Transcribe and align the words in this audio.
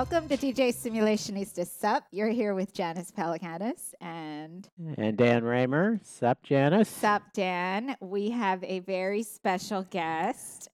Welcome 0.00 0.28
to 0.28 0.36
DJ 0.38 0.74
Simulationista 0.74 1.66
Sup. 1.66 2.04
You're 2.10 2.30
here 2.30 2.54
with 2.54 2.72
Janice 2.72 3.12
Palaganas 3.12 3.92
and 4.00 4.66
And 4.96 5.18
Dan 5.18 5.42
Raemer. 5.42 6.00
Sup, 6.02 6.42
Janice? 6.42 6.88
Sup, 6.88 7.20
Dan. 7.34 7.94
We 8.00 8.30
have 8.30 8.64
a 8.64 8.78
very 8.78 9.22
special 9.22 9.82
guest. 9.90 10.70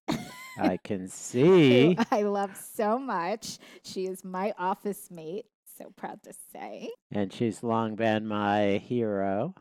I 0.61 0.77
can 0.85 1.09
see. 1.09 1.99
I 2.13 2.23
love 2.23 2.57
so 2.57 3.01
much. 3.01 3.59
She 3.83 4.07
is 4.07 4.25
my 4.25 4.55
office 4.61 5.11
mate. 5.11 5.47
So 5.77 5.93
proud 5.97 6.23
to 6.23 6.33
say. 6.53 6.91
And 7.11 7.33
she's 7.33 7.65
long 7.65 7.97
been 7.97 8.29
my 8.29 8.81
hero. 8.87 9.57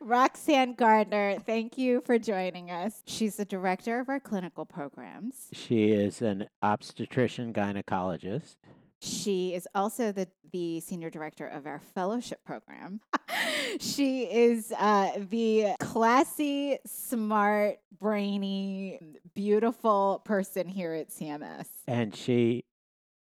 Roxane 0.00 0.74
Gardner, 0.74 1.38
thank 1.38 1.78
you 1.78 2.02
for 2.04 2.18
joining 2.18 2.70
us. 2.70 3.02
She's 3.06 3.36
the 3.36 3.44
director 3.44 4.00
of 4.00 4.08
our 4.08 4.20
clinical 4.20 4.64
programs. 4.66 5.48
She 5.52 5.90
is 5.90 6.22
an 6.22 6.48
obstetrician 6.62 7.52
gynecologist. 7.52 8.56
She 9.00 9.54
is 9.54 9.66
also 9.74 10.12
the, 10.12 10.28
the 10.52 10.80
senior 10.80 11.10
director 11.10 11.46
of 11.46 11.66
our 11.66 11.80
fellowship 11.94 12.44
program. 12.44 13.00
she 13.80 14.22
is 14.24 14.72
uh, 14.78 15.10
the 15.28 15.74
classy, 15.80 16.78
smart, 16.86 17.78
brainy, 17.98 19.00
beautiful 19.34 20.22
person 20.24 20.68
here 20.68 20.92
at 20.92 21.10
CMS. 21.10 21.66
And 21.88 22.14
she, 22.14 22.64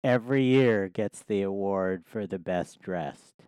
every 0.03 0.43
year, 0.43 0.87
gets 0.87 1.23
the 1.23 1.41
award 1.41 2.03
for 2.05 2.25
the 2.25 2.39
best 2.39 2.81
dressed. 2.81 3.43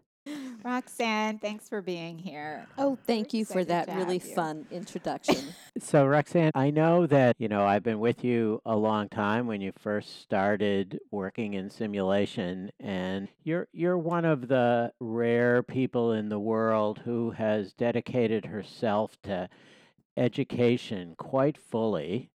Roxane, 0.63 1.39
thanks 1.39 1.69
for 1.69 1.81
being 1.81 2.17
here. 2.17 2.67
Oh, 2.77 2.97
thank 3.05 3.33
you 3.33 3.45
for 3.45 3.63
that 3.65 3.87
really 3.95 4.15
you. 4.15 4.35
fun 4.35 4.65
introduction. 4.71 5.35
So, 5.79 6.07
Roxane, 6.07 6.49
I 6.55 6.71
know 6.71 7.05
that, 7.05 7.35
you 7.37 7.47
know, 7.47 7.63
I've 7.63 7.83
been 7.83 7.99
with 7.99 8.23
you 8.23 8.59
a 8.65 8.75
long 8.75 9.09
time 9.09 9.45
when 9.45 9.61
you 9.61 9.71
first 9.79 10.23
started 10.23 10.99
working 11.11 11.53
in 11.53 11.69
simulation 11.69 12.71
and 12.79 13.27
you're 13.43 13.67
you're 13.73 13.97
one 13.97 14.25
of 14.25 14.47
the 14.47 14.91
rare 14.99 15.61
people 15.61 16.13
in 16.13 16.29
the 16.29 16.39
world 16.39 17.01
who 17.05 17.29
has 17.29 17.73
dedicated 17.73 18.45
herself 18.45 19.17
to 19.23 19.47
education 20.17 21.13
quite 21.17 21.57
fully. 21.57 22.31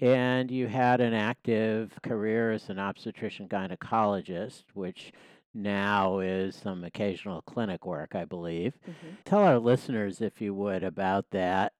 And 0.00 0.50
you 0.50 0.68
had 0.68 1.00
an 1.00 1.14
active 1.14 1.98
career 2.02 2.52
as 2.52 2.68
an 2.68 2.78
obstetrician 2.78 3.48
gynecologist, 3.48 4.64
which 4.74 5.12
now 5.56 6.20
is 6.20 6.54
some 6.54 6.84
occasional 6.84 7.42
clinic 7.42 7.84
work, 7.86 8.14
I 8.14 8.24
believe. 8.24 8.74
Mhm. 8.86 9.16
Tell 9.24 9.40
our 9.40 9.58
listeners, 9.58 10.20
if 10.20 10.40
you 10.40 10.54
would, 10.54 10.84
about 10.84 11.30
that 11.30 11.72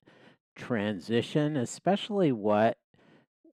transition, 0.55 1.57
especially 1.57 2.33
what 2.33 2.79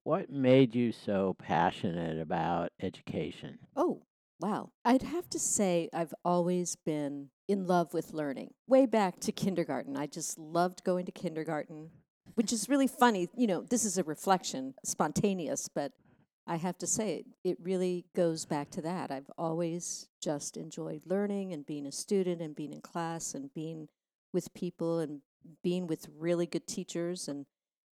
what 0.02 0.28
made 0.28 0.74
you 0.74 0.92
so 0.92 1.34
passionate 1.38 2.20
about 2.20 2.70
education? 2.80 3.58
Oh, 3.74 4.02
wow. 4.38 4.70
I'd 4.84 5.02
have 5.02 5.30
to 5.30 5.38
say 5.38 5.88
I've 5.94 6.12
always 6.24 6.76
been 6.76 7.30
in 7.48 7.66
love 7.66 7.94
with 7.94 8.12
learning. 8.12 8.52
Way 8.66 8.84
back 8.84 9.18
to 9.20 9.32
kindergarten. 9.32 9.96
I 9.96 10.06
just 10.06 10.38
loved 10.38 10.84
going 10.84 11.06
to 11.06 11.12
kindergarten, 11.12 11.90
which 12.34 12.52
is 12.52 12.68
really 12.68 12.86
funny. 12.86 13.28
You 13.34 13.46
know, 13.46 13.62
this 13.62 13.86
is 13.86 13.96
a 13.96 14.04
reflection, 14.04 14.74
spontaneous, 14.84 15.68
but 15.68 15.92
I 16.46 16.56
have 16.56 16.78
to 16.78 16.86
say 16.86 17.16
it, 17.16 17.26
it 17.42 17.58
really 17.62 18.04
goes 18.14 18.44
back 18.44 18.70
to 18.72 18.82
that. 18.82 19.10
I've 19.10 19.30
always 19.38 20.08
just 20.20 20.56
enjoyed 20.56 21.02
learning 21.06 21.52
and 21.52 21.64
being 21.64 21.86
a 21.86 21.92
student 21.92 22.40
and 22.42 22.54
being 22.54 22.72
in 22.72 22.80
class 22.80 23.34
and 23.34 23.52
being 23.54 23.88
with 24.32 24.52
people 24.54 24.98
and 24.98 25.20
being 25.62 25.86
with 25.86 26.08
really 26.18 26.46
good 26.46 26.66
teachers 26.66 27.28
and 27.28 27.44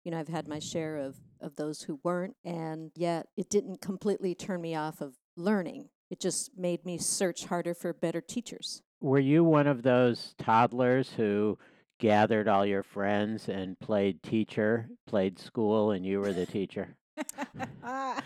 you 0.04 0.10
know 0.10 0.18
i've 0.18 0.28
had 0.28 0.46
my 0.46 0.60
share 0.60 0.96
of 0.96 1.16
of 1.40 1.56
those 1.56 1.82
who 1.82 1.98
weren't 2.04 2.36
and 2.44 2.92
yet 2.94 3.26
it 3.36 3.50
didn't 3.50 3.80
completely 3.80 4.34
turn 4.36 4.60
me 4.60 4.74
off 4.74 5.00
of 5.00 5.16
learning 5.36 5.88
it 6.10 6.20
just 6.20 6.56
made 6.56 6.84
me 6.86 6.96
search 6.96 7.46
harder 7.46 7.74
for 7.74 7.92
better 7.92 8.20
teachers 8.20 8.82
Were 9.00 9.18
you 9.18 9.42
one 9.42 9.66
of 9.66 9.82
those 9.82 10.34
toddlers 10.38 11.10
who 11.10 11.58
gathered 11.98 12.48
all 12.48 12.64
your 12.66 12.82
friends 12.82 13.48
and 13.48 13.78
played 13.78 14.22
teacher, 14.22 14.88
played 15.06 15.38
school, 15.38 15.90
and 15.92 16.04
you 16.04 16.18
were 16.20 16.32
the 16.32 16.46
teacher? 16.46 16.96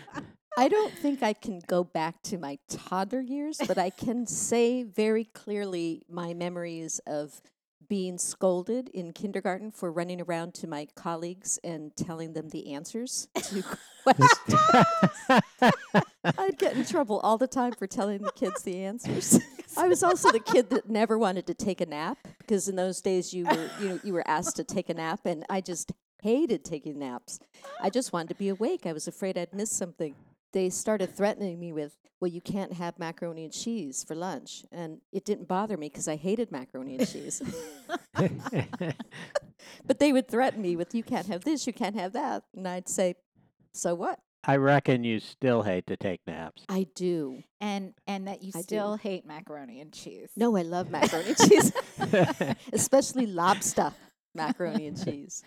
i 0.57 0.67
don't 0.69 0.93
think 0.93 1.21
i 1.23 1.33
can 1.33 1.61
go 1.67 1.83
back 1.83 2.21
to 2.21 2.37
my 2.37 2.57
toddler 2.69 3.21
years 3.21 3.59
but 3.67 3.77
i 3.77 3.89
can 3.89 4.25
say 4.25 4.83
very 4.83 5.25
clearly 5.25 6.03
my 6.09 6.33
memories 6.33 6.99
of 7.07 7.41
being 7.87 8.17
scolded 8.17 8.89
in 8.89 9.13
kindergarten 9.13 9.71
for 9.71 9.91
running 9.91 10.21
around 10.21 10.53
to 10.55 10.67
my 10.67 10.87
colleagues 10.95 11.59
and 11.63 11.95
telling 11.95 12.33
them 12.33 12.49
the 12.49 12.73
answers 12.73 13.27
to 13.43 13.63
questions 14.03 14.59
I'd 16.37 16.57
get 16.57 16.75
in 16.75 16.85
trouble 16.85 17.19
all 17.19 17.37
the 17.37 17.47
time 17.47 17.73
for 17.73 17.87
telling 17.87 18.21
the 18.21 18.31
kids 18.31 18.63
the 18.63 18.83
answers. 18.83 19.39
I 19.77 19.87
was 19.87 20.03
also 20.03 20.31
the 20.31 20.39
kid 20.39 20.69
that 20.69 20.89
never 20.89 21.17
wanted 21.17 21.47
to 21.47 21.53
take 21.53 21.81
a 21.81 21.85
nap 21.85 22.17
because 22.39 22.67
in 22.67 22.75
those 22.75 23.01
days 23.01 23.33
you 23.33 23.45
were 23.45 23.69
you 23.79 23.89
know 23.89 23.99
you 24.03 24.13
were 24.13 24.27
asked 24.27 24.55
to 24.55 24.63
take 24.63 24.89
a 24.89 24.93
nap 24.93 25.21
and 25.25 25.45
I 25.49 25.61
just 25.61 25.91
hated 26.21 26.63
taking 26.63 26.99
naps. 26.99 27.39
I 27.81 27.89
just 27.89 28.13
wanted 28.13 28.29
to 28.29 28.35
be 28.35 28.49
awake. 28.49 28.85
I 28.85 28.93
was 28.93 29.07
afraid 29.07 29.37
I'd 29.37 29.53
miss 29.53 29.71
something. 29.71 30.15
They 30.53 30.69
started 30.69 31.15
threatening 31.15 31.59
me 31.59 31.73
with, 31.73 31.97
"Well, 32.19 32.29
you 32.31 32.41
can't 32.41 32.73
have 32.73 32.97
macaroni 32.97 33.43
and 33.43 33.53
cheese 33.53 34.03
for 34.03 34.15
lunch." 34.15 34.63
And 34.71 35.01
it 35.11 35.25
didn't 35.25 35.47
bother 35.47 35.75
me 35.77 35.89
because 35.89 36.07
I 36.07 36.15
hated 36.15 36.51
macaroni 36.51 36.97
and 36.97 37.07
cheese. 37.07 37.41
but 39.85 39.99
they 39.99 40.13
would 40.13 40.27
threaten 40.27 40.61
me 40.61 40.75
with, 40.75 40.95
"You 40.95 41.03
can't 41.03 41.27
have 41.27 41.43
this, 41.43 41.67
you 41.67 41.73
can't 41.73 41.95
have 41.95 42.13
that." 42.13 42.43
And 42.55 42.67
I'd 42.67 42.87
say, 42.87 43.15
"So 43.73 43.95
what?" 43.95 44.19
I 44.47 44.57
reckon 44.57 45.03
you 45.03 45.19
still 45.19 45.63
hate 45.63 45.87
to 45.87 45.97
take 45.97 46.21
naps. 46.27 46.63
I 46.69 46.85
do. 46.95 47.43
and 47.59 47.93
and 48.07 48.27
that 48.27 48.43
you 48.43 48.51
I 48.53 48.59
do. 48.59 48.63
still 48.63 48.95
hate 48.95 49.25
macaroni 49.25 49.81
and 49.81 49.91
cheese. 49.91 50.29
No, 50.37 50.55
I 50.55 50.61
love 50.61 50.89
macaroni 50.91 51.29
and 51.29 51.37
cheese, 51.49 51.73
especially 52.73 53.25
lobster 53.25 53.91
macaroni 54.35 54.87
and 54.87 55.01
cheese. 55.05 55.43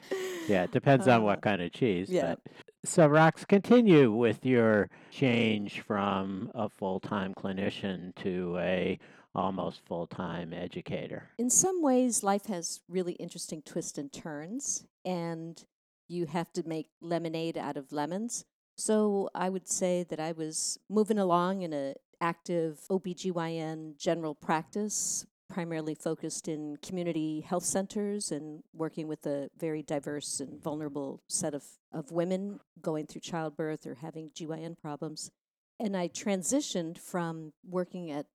Yeah, 0.48 0.64
it 0.64 0.72
depends 0.72 1.06
on 1.08 1.20
Uh, 1.20 1.24
what 1.24 1.42
kind 1.42 1.62
of 1.62 1.72
cheese. 1.72 2.08
yeah. 2.10 2.34
But. 2.44 2.52
So, 2.84 3.08
Rox, 3.08 3.46
continue 3.46 4.12
with 4.12 4.46
your 4.46 4.88
change 5.10 5.80
from 5.80 6.50
a 6.54 6.68
full 6.68 7.00
time 7.00 7.34
clinician 7.34 8.14
to 8.22 8.56
a 8.58 8.98
almost 9.34 9.80
full 9.86 10.06
time 10.06 10.52
educator. 10.52 11.28
In 11.38 11.50
some 11.50 11.82
ways, 11.82 12.22
life 12.22 12.46
has 12.46 12.80
really 12.88 13.12
interesting 13.14 13.62
twists 13.62 13.98
and 13.98 14.12
turns, 14.12 14.84
and 15.04 15.62
you 16.08 16.26
have 16.26 16.52
to 16.54 16.62
make 16.66 16.88
lemonade 17.00 17.58
out 17.58 17.76
of 17.76 17.92
lemons. 17.92 18.44
So 18.76 19.28
I 19.34 19.48
would 19.48 19.68
say 19.68 20.04
that 20.08 20.20
I 20.20 20.30
was 20.32 20.78
moving 20.88 21.18
along 21.18 21.62
in 21.62 21.72
a 21.72 21.94
active 22.20 22.80
OBGYN 22.90 23.98
general 23.98 24.34
practice, 24.34 25.26
primarily 25.48 25.94
focused 25.94 26.48
in 26.48 26.76
community 26.82 27.40
health 27.40 27.64
centers 27.64 28.30
and 28.30 28.62
working 28.72 29.08
with 29.08 29.26
a 29.26 29.48
very 29.58 29.82
diverse 29.82 30.40
and 30.40 30.62
vulnerable 30.62 31.22
set 31.28 31.54
of, 31.54 31.64
of 31.92 32.10
women 32.12 32.60
going 32.80 33.06
through 33.06 33.20
childbirth 33.20 33.86
or 33.86 33.94
having 33.94 34.30
GYN 34.30 34.78
problems. 34.78 35.30
And 35.80 35.96
I 35.96 36.08
transitioned 36.08 36.98
from 36.98 37.52
working 37.68 38.10
at 38.10 38.26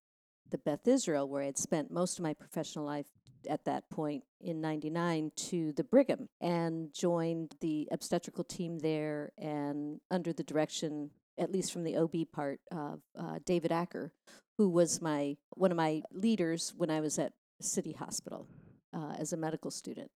the 0.49 0.57
Beth 0.57 0.87
Israel, 0.87 1.27
where 1.27 1.41
I 1.41 1.47
had 1.47 1.57
spent 1.57 1.91
most 1.91 2.19
of 2.19 2.23
my 2.23 2.33
professional 2.33 2.85
life 2.85 3.07
at 3.49 3.65
that 3.65 3.89
point 3.89 4.23
in 4.39 4.61
99 4.61 5.31
to 5.35 5.73
the 5.73 5.83
Brigham 5.83 6.29
and 6.39 6.93
joined 6.93 7.55
the 7.59 7.87
obstetrical 7.91 8.43
team 8.43 8.79
there 8.79 9.31
and 9.37 9.99
under 10.11 10.31
the 10.31 10.43
direction, 10.43 11.09
at 11.37 11.51
least 11.51 11.71
from 11.71 11.83
the 11.83 11.97
OB 11.97 12.15
part, 12.31 12.59
of 12.71 13.01
uh, 13.17 13.39
David 13.45 13.71
Acker, 13.71 14.11
who 14.57 14.69
was 14.69 15.01
my 15.01 15.35
one 15.55 15.71
of 15.71 15.77
my 15.77 16.01
leaders 16.11 16.73
when 16.75 16.89
I 16.89 17.01
was 17.01 17.17
at 17.19 17.33
City 17.61 17.93
Hospital 17.93 18.47
uh, 18.93 19.13
as 19.17 19.33
a 19.33 19.37
medical 19.37 19.71
student. 19.71 20.11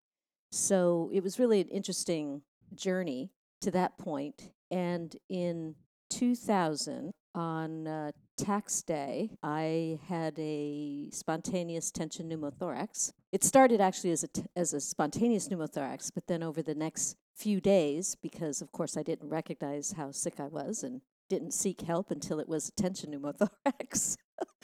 So 0.51 1.09
it 1.13 1.23
was 1.23 1.39
really 1.39 1.61
an 1.61 1.67
interesting 1.69 2.41
journey 2.75 3.31
to 3.61 3.71
that 3.71 3.97
point. 3.97 4.51
And 4.71 5.15
in 5.29 5.75
2000, 6.09 7.11
on 7.37 7.87
uh, 7.87 8.11
tax 8.35 8.81
day, 8.81 9.29
I 9.43 9.99
had 10.07 10.37
a 10.39 11.09
spontaneous 11.11 11.91
tension 11.91 12.29
pneumothorax. 12.29 13.13
It 13.31 13.43
started 13.43 13.79
actually 13.79 14.11
as 14.11 14.23
a, 14.23 14.27
t- 14.27 14.45
as 14.55 14.73
a 14.73 14.81
spontaneous 14.81 15.47
pneumothorax, 15.47 16.11
but 16.13 16.27
then 16.27 16.41
over 16.41 16.61
the 16.61 16.75
next 16.75 17.15
few 17.35 17.61
days, 17.61 18.15
because 18.15 18.61
of 18.61 18.71
course 18.71 18.97
I 18.97 19.03
didn't 19.03 19.29
recognize 19.29 19.93
how 19.93 20.11
sick 20.11 20.39
I 20.39 20.47
was 20.47 20.83
and 20.83 21.01
didn't 21.29 21.53
seek 21.53 21.81
help 21.81 22.09
until 22.09 22.39
it 22.39 22.49
was 22.49 22.69
a 22.69 22.71
tension 22.71 23.11
pneumothorax. 23.11 24.17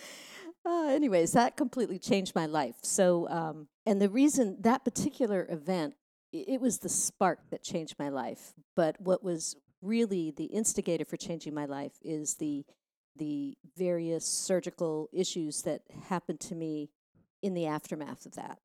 uh, 0.66 0.88
anyways, 0.88 1.34
that 1.34 1.56
completely 1.56 2.00
changed 2.00 2.34
my 2.34 2.48
life. 2.48 2.78
So, 2.82 3.30
um, 3.30 3.68
and 3.86 4.02
the 4.02 4.10
reason 4.10 4.58
that 4.62 4.84
particular 4.84 5.46
event, 5.50 5.94
it 6.32 6.60
was 6.60 6.80
the 6.80 6.90
spark 6.90 7.52
that 7.52 7.64
changed 7.64 7.96
my 8.00 8.10
life. 8.10 8.54
But 8.76 9.00
what 9.00 9.24
was 9.24 9.56
really 9.84 10.32
the 10.32 10.46
instigator 10.46 11.06
for 11.06 11.18
changing 11.18 11.54
my 11.54 11.66
life 11.66 11.94
is 12.02 12.36
the 12.36 12.66
the 13.16 13.56
various 13.78 14.26
surgical 14.26 15.08
issues 15.14 15.62
that 15.62 15.82
happened 16.10 16.40
to 16.40 16.56
me 16.56 16.90
in 17.44 17.54
the 17.54 17.68
aftermath 17.68 18.26
of 18.26 18.34
that. 18.34 18.58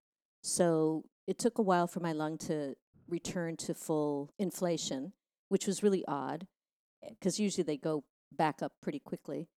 So 0.42 1.04
it 1.26 1.38
took 1.38 1.58
a 1.58 1.62
while 1.62 1.86
for 1.86 2.00
my 2.00 2.12
lung 2.12 2.38
to 2.38 2.74
return 3.08 3.56
to 3.58 3.74
full 3.74 4.32
inflation, 4.38 5.12
which 5.50 5.66
was 5.66 5.82
really 5.82 6.02
odd 6.08 6.46
because 7.08 7.38
usually 7.38 7.64
they 7.64 7.76
go 7.76 8.04
back 8.32 8.62
up 8.62 8.72
pretty 8.82 8.98
quickly. 9.00 9.48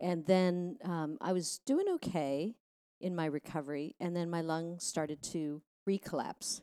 And 0.00 0.26
then 0.26 0.78
um, 0.84 1.18
I 1.20 1.32
was 1.32 1.60
doing 1.64 1.86
okay 1.96 2.56
in 3.00 3.14
my 3.14 3.26
recovery, 3.26 3.94
and 4.00 4.16
then 4.16 4.30
my 4.30 4.40
lung 4.40 4.78
started 4.78 5.22
to 5.24 5.62
recollapse, 5.88 6.62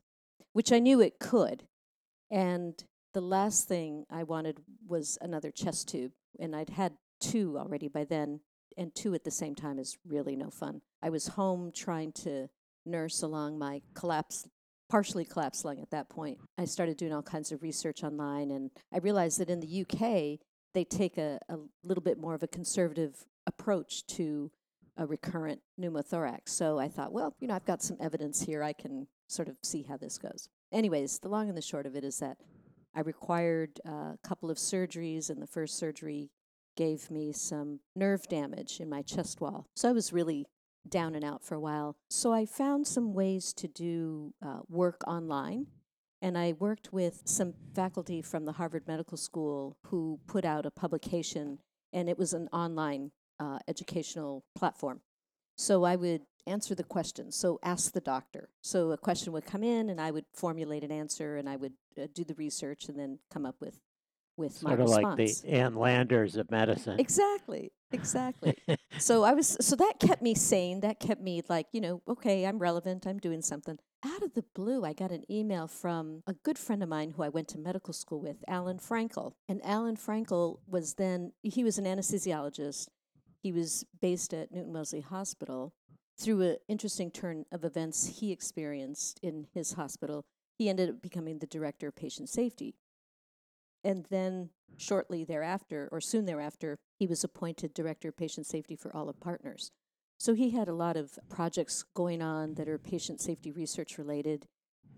which 0.54 0.72
I 0.72 0.80
knew 0.80 1.02
it 1.02 1.20
could. 1.20 1.64
And 2.30 2.84
the 3.18 3.22
last 3.22 3.68
thing 3.68 4.06
I 4.12 4.22
wanted 4.22 4.60
was 4.88 5.18
another 5.22 5.50
chest 5.50 5.88
tube, 5.88 6.12
and 6.40 6.56
I'd 6.56 6.70
had 6.70 6.94
two 7.20 7.58
already 7.58 7.88
by 7.88 8.04
then, 8.04 8.42
and 8.78 8.94
two 8.94 9.16
at 9.16 9.24
the 9.24 9.32
same 9.32 9.56
time 9.56 9.80
is 9.80 9.98
really 10.06 10.36
no 10.36 10.52
fun. 10.52 10.82
I 11.02 11.10
was 11.10 11.30
home 11.30 11.72
trying 11.74 12.12
to 12.12 12.48
nurse 12.86 13.24
along 13.24 13.58
my 13.58 13.82
collapsed, 13.96 14.50
partially 14.88 15.26
collapsed 15.26 15.66
lung 15.66 15.80
at 15.80 15.90
that 15.90 16.10
point. 16.10 16.38
I 16.60 16.66
started 16.66 16.98
doing 16.98 17.12
all 17.12 17.24
kinds 17.24 17.52
of 17.52 17.64
research 17.64 18.04
online, 18.04 18.52
and 18.52 18.70
I 18.94 19.00
realized 19.00 19.40
that 19.40 19.50
in 19.50 19.62
the 19.62 19.82
UK, 19.82 20.38
they 20.76 20.84
take 20.84 21.18
a, 21.18 21.40
a 21.50 21.58
little 21.84 22.04
bit 22.04 22.20
more 22.20 22.36
of 22.36 22.44
a 22.44 22.48
conservative 22.48 23.26
approach 23.48 24.06
to 24.18 24.52
a 24.96 25.08
recurrent 25.08 25.62
pneumothorax. 25.82 26.50
So 26.50 26.78
I 26.78 26.88
thought, 26.88 27.12
well, 27.12 27.36
you 27.40 27.48
know, 27.48 27.56
I've 27.56 27.66
got 27.66 27.82
some 27.82 27.98
evidence 28.00 28.44
here. 28.44 28.62
I 28.62 28.74
can 28.74 29.08
sort 29.28 29.48
of 29.48 29.56
see 29.64 29.82
how 29.82 29.98
this 29.98 30.20
goes. 30.20 30.50
Anyways, 30.72 31.18
the 31.18 31.30
long 31.30 31.50
and 31.50 31.58
the 31.58 31.64
short 31.64 31.88
of 31.88 31.96
it 31.96 32.04
is 32.04 32.20
that 32.20 32.38
I 32.98 33.02
required 33.02 33.80
uh, 33.88 33.92
a 33.92 34.18
couple 34.28 34.50
of 34.50 34.58
surgeries, 34.58 35.30
and 35.30 35.40
the 35.40 35.46
first 35.46 35.78
surgery 35.78 36.32
gave 36.76 37.12
me 37.12 37.32
some 37.32 37.80
nerve 37.96 38.28
damage 38.28 38.80
in 38.80 38.90
my 38.90 39.04
chest 39.04 39.40
wall. 39.40 39.68
So 39.76 39.88
I 39.88 39.92
was 39.92 40.12
really 40.12 40.48
down 40.90 41.14
and 41.14 41.24
out 41.24 41.44
for 41.44 41.54
a 41.54 41.60
while. 41.60 41.96
So 42.10 42.34
I 42.34 42.48
found 42.48 42.88
some 42.88 43.14
ways 43.14 43.54
to 43.54 43.68
do 43.68 44.34
uh, 44.44 44.62
work 44.68 45.08
online. 45.08 45.68
And 46.24 46.36
I 46.36 46.54
worked 46.58 46.92
with 46.92 47.22
some 47.26 47.54
faculty 47.76 48.24
from 48.24 48.46
the 48.46 48.54
Harvard 48.54 48.88
Medical 48.88 49.18
School 49.18 49.78
who 49.86 50.20
put 50.26 50.44
out 50.44 50.66
a 50.66 50.72
publication, 50.72 51.60
and 51.94 52.10
it 52.10 52.18
was 52.18 52.34
an 52.34 52.50
online 52.52 53.12
uh, 53.40 53.60
educational 53.68 54.44
platform. 54.56 55.02
So 55.56 55.84
I 55.84 55.96
would 55.96 56.22
answer 56.48 56.74
the 56.74 56.84
questions. 56.84 57.36
So 57.36 57.60
ask 57.62 57.92
the 57.92 58.02
doctor. 58.02 58.50
So 58.64 58.92
a 58.92 58.98
question 58.98 59.34
would 59.34 59.46
come 59.46 59.64
in, 59.64 59.92
and 59.92 60.02
I 60.02 60.10
would 60.10 60.26
formulate 60.34 60.84
an 60.84 60.92
answer, 60.92 61.38
and 61.38 61.48
I 61.48 61.58
would 61.58 61.74
uh, 61.98 62.08
do 62.14 62.24
the 62.24 62.36
research, 62.36 62.90
and 62.90 62.98
then 62.98 63.20
come 63.32 63.46
up 63.46 63.56
with 63.60 63.80
with 64.38 64.62
my 64.64 64.72
Sort 64.72 64.82
of 64.82 64.90
response. 64.90 65.20
like 65.20 65.42
the 65.42 65.50
Ann 65.50 65.76
Landers 65.76 66.36
of 66.38 66.50
medicine. 66.52 67.00
Exactly. 67.00 67.72
Exactly. 67.92 68.56
so 69.00 69.24
I 69.24 69.34
was 69.34 69.58
so 69.62 69.76
that 69.76 70.00
kept 70.00 70.22
me 70.22 70.36
sane. 70.36 70.82
That 70.82 71.00
kept 71.00 71.22
me 71.22 71.42
like, 71.50 71.68
you 71.72 71.82
know, 71.82 72.02
okay, 72.08 72.46
I'm 72.46 72.60
relevant. 72.60 73.08
I'm 73.08 73.18
doing 73.18 73.42
something. 73.42 73.78
Out 74.06 74.22
of 74.22 74.34
the 74.36 74.44
blue, 74.54 74.86
I 74.86 74.94
got 74.94 75.12
an 75.12 75.24
email 75.32 75.68
from 75.68 76.22
a 76.28 76.34
good 76.34 76.60
friend 76.60 76.84
of 76.84 76.90
mine 76.90 77.12
who 77.12 77.24
I 77.24 77.30
went 77.30 77.48
to 77.50 77.58
medical 77.58 77.94
school 77.94 78.22
with, 78.22 78.38
Alan 78.48 78.78
Frankel. 78.78 79.34
And 79.50 79.60
Alan 79.66 79.98
Frankel 79.98 80.60
was 80.68 80.96
then 80.96 81.32
he 81.42 81.64
was 81.64 81.78
an 81.78 81.86
anesthesiologist. 81.86 82.88
He 83.42 83.52
was 83.52 83.86
based 84.02 84.34
at 84.34 84.52
Newton 84.52 84.74
Wellesley 84.74 85.02
Hospital. 85.02 85.74
Through 86.20 86.42
an 86.42 86.58
interesting 86.68 87.12
turn 87.12 87.46
of 87.52 87.64
events 87.64 88.20
he 88.20 88.32
experienced 88.32 89.20
in 89.22 89.46
his 89.54 89.74
hospital, 89.74 90.26
he 90.58 90.70
ended 90.70 90.90
up 90.90 91.02
becoming 91.02 91.40
the 91.40 91.48
director 91.48 91.88
of 91.88 91.96
patient 91.96 92.30
safety. 92.30 92.76
And 93.84 94.06
then 94.10 94.50
shortly 94.78 95.24
thereafter, 95.24 95.88
or 95.92 96.02
soon 96.02 96.26
thereafter, 96.26 96.78
he 96.98 97.08
was 97.08 97.24
appointed 97.24 97.74
director 97.74 98.10
of 98.10 98.18
patient 98.18 98.48
safety 98.48 98.76
for 98.76 98.96
all 98.96 99.08
of 99.08 99.20
Partners. 99.20 99.72
So 100.18 100.34
he 100.34 100.50
had 100.50 100.68
a 100.68 100.74
lot 100.74 100.98
of 100.98 101.20
projects 101.30 101.86
going 101.94 102.22
on 102.22 102.56
that 102.56 102.68
are 102.68 102.80
patient 102.80 103.22
safety 103.22 103.52
research 103.52 103.98
related. 103.98 104.48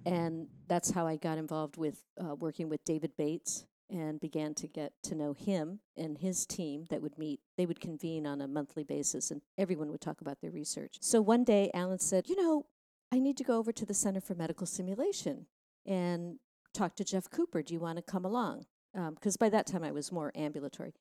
And 0.05 0.47
that's 0.67 0.91
how 0.91 1.05
I 1.05 1.17
got 1.17 1.37
involved 1.37 1.75
with 1.75 2.03
uh, 2.19 2.35
working 2.35 2.69
with 2.69 2.83
David 2.85 3.11
Bates 3.17 3.65
and 3.89 4.19
began 4.19 4.53
to 4.53 4.67
get 4.67 4.93
to 5.03 5.15
know 5.15 5.33
him 5.33 5.79
and 5.97 6.17
his 6.17 6.45
team 6.45 6.85
that 6.89 7.01
would 7.01 7.17
meet. 7.17 7.41
They 7.57 7.65
would 7.65 7.81
convene 7.81 8.25
on 8.25 8.39
a 8.39 8.47
monthly 8.47 8.83
basis 8.83 9.29
and 9.29 9.41
everyone 9.57 9.91
would 9.91 9.99
talk 9.99 10.21
about 10.21 10.39
their 10.41 10.51
research. 10.51 10.97
So 11.01 11.21
one 11.21 11.43
day, 11.43 11.69
Alan 11.73 11.99
said, 11.99 12.29
You 12.29 12.35
know, 12.35 12.65
I 13.11 13.19
need 13.19 13.37
to 13.37 13.43
go 13.43 13.57
over 13.57 13.71
to 13.71 13.85
the 13.85 13.93
Center 13.93 14.21
for 14.21 14.35
Medical 14.35 14.67
Simulation 14.67 15.47
and 15.85 16.37
talk 16.73 16.95
to 16.95 17.03
Jeff 17.03 17.29
Cooper. 17.29 17.61
Do 17.61 17.73
you 17.73 17.79
want 17.79 17.97
to 17.97 18.03
come 18.03 18.25
along? 18.25 18.65
Um, 18.95 19.15
because 19.15 19.37
by 19.37 19.49
that 19.49 19.67
time 19.67 19.83
I 19.83 19.91
was 19.91 20.11
more 20.11 20.31
ambulatory. 20.35 20.93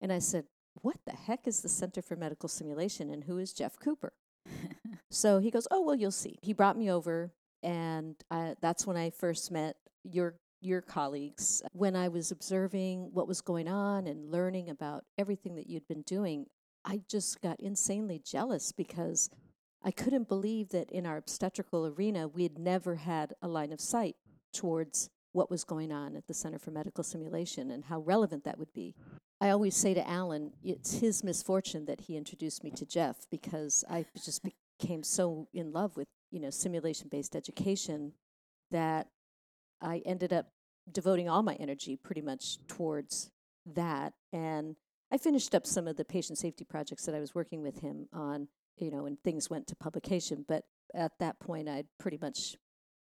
And 0.00 0.12
I 0.12 0.18
said, 0.18 0.44
What 0.82 0.96
the 1.06 1.12
heck 1.12 1.46
is 1.46 1.60
the 1.60 1.68
Center 1.68 2.02
for 2.02 2.16
Medical 2.16 2.48
Simulation 2.48 3.10
and 3.10 3.24
who 3.24 3.38
is 3.38 3.52
Jeff 3.52 3.78
Cooper? 3.78 4.12
so 5.10 5.38
he 5.38 5.50
goes, 5.50 5.68
Oh, 5.70 5.82
well, 5.82 5.94
you'll 5.94 6.10
see. 6.10 6.38
He 6.42 6.52
brought 6.52 6.76
me 6.76 6.90
over, 6.90 7.32
and 7.62 8.16
I, 8.30 8.54
that's 8.60 8.86
when 8.86 8.96
I 8.96 9.10
first 9.10 9.50
met 9.50 9.76
your 10.02 10.34
your 10.60 10.80
colleagues. 10.80 11.62
When 11.72 11.94
I 11.94 12.08
was 12.08 12.30
observing 12.30 13.10
what 13.12 13.28
was 13.28 13.42
going 13.42 13.68
on 13.68 14.06
and 14.06 14.30
learning 14.30 14.70
about 14.70 15.04
everything 15.18 15.56
that 15.56 15.68
you'd 15.68 15.86
been 15.86 16.02
doing, 16.02 16.46
I 16.84 17.02
just 17.08 17.42
got 17.42 17.60
insanely 17.60 18.22
jealous 18.24 18.72
because 18.72 19.28
I 19.84 19.90
couldn't 19.90 20.28
believe 20.28 20.70
that 20.70 20.90
in 20.90 21.04
our 21.04 21.18
obstetrical 21.18 21.86
arena 21.86 22.26
we 22.26 22.42
had 22.42 22.58
never 22.58 22.94
had 22.94 23.34
a 23.42 23.48
line 23.48 23.72
of 23.72 23.80
sight 23.80 24.16
towards 24.52 25.10
what 25.32 25.50
was 25.50 25.64
going 25.64 25.92
on 25.92 26.16
at 26.16 26.26
the 26.26 26.32
Center 26.34 26.58
for 26.58 26.70
Medical 26.70 27.04
Simulation 27.04 27.70
and 27.70 27.84
how 27.84 28.00
relevant 28.00 28.44
that 28.44 28.58
would 28.58 28.72
be. 28.72 28.94
I 29.40 29.50
always 29.50 29.76
say 29.76 29.92
to 29.92 30.08
Alan, 30.08 30.52
it's 30.62 31.00
his 31.00 31.22
misfortune 31.22 31.84
that 31.86 32.02
he 32.02 32.16
introduced 32.16 32.64
me 32.64 32.70
to 32.70 32.86
Jeff 32.86 33.26
because 33.30 33.84
I 33.90 34.06
just 34.24 34.42
became 34.78 35.02
so 35.02 35.48
in 35.52 35.72
love 35.72 35.96
with, 35.96 36.08
you 36.30 36.40
know, 36.40 36.50
simulation-based 36.50 37.36
education 37.36 38.12
that 38.70 39.08
I 39.82 40.02
ended 40.06 40.32
up 40.32 40.46
devoting 40.90 41.28
all 41.28 41.42
my 41.42 41.56
energy 41.56 41.96
pretty 41.96 42.22
much 42.22 42.58
towards 42.68 43.30
that 43.66 44.14
and 44.32 44.76
I 45.10 45.18
finished 45.18 45.54
up 45.54 45.66
some 45.66 45.86
of 45.86 45.96
the 45.96 46.04
patient 46.04 46.38
safety 46.38 46.64
projects 46.64 47.06
that 47.06 47.14
I 47.14 47.20
was 47.20 47.34
working 47.34 47.62
with 47.62 47.80
him 47.80 48.08
on, 48.12 48.48
you 48.78 48.90
know, 48.90 49.06
and 49.06 49.18
things 49.22 49.50
went 49.50 49.66
to 49.68 49.76
publication, 49.76 50.44
but 50.46 50.64
at 50.94 51.12
that 51.20 51.38
point 51.40 51.68
I'd 51.68 51.86
pretty 51.98 52.18
much 52.20 52.56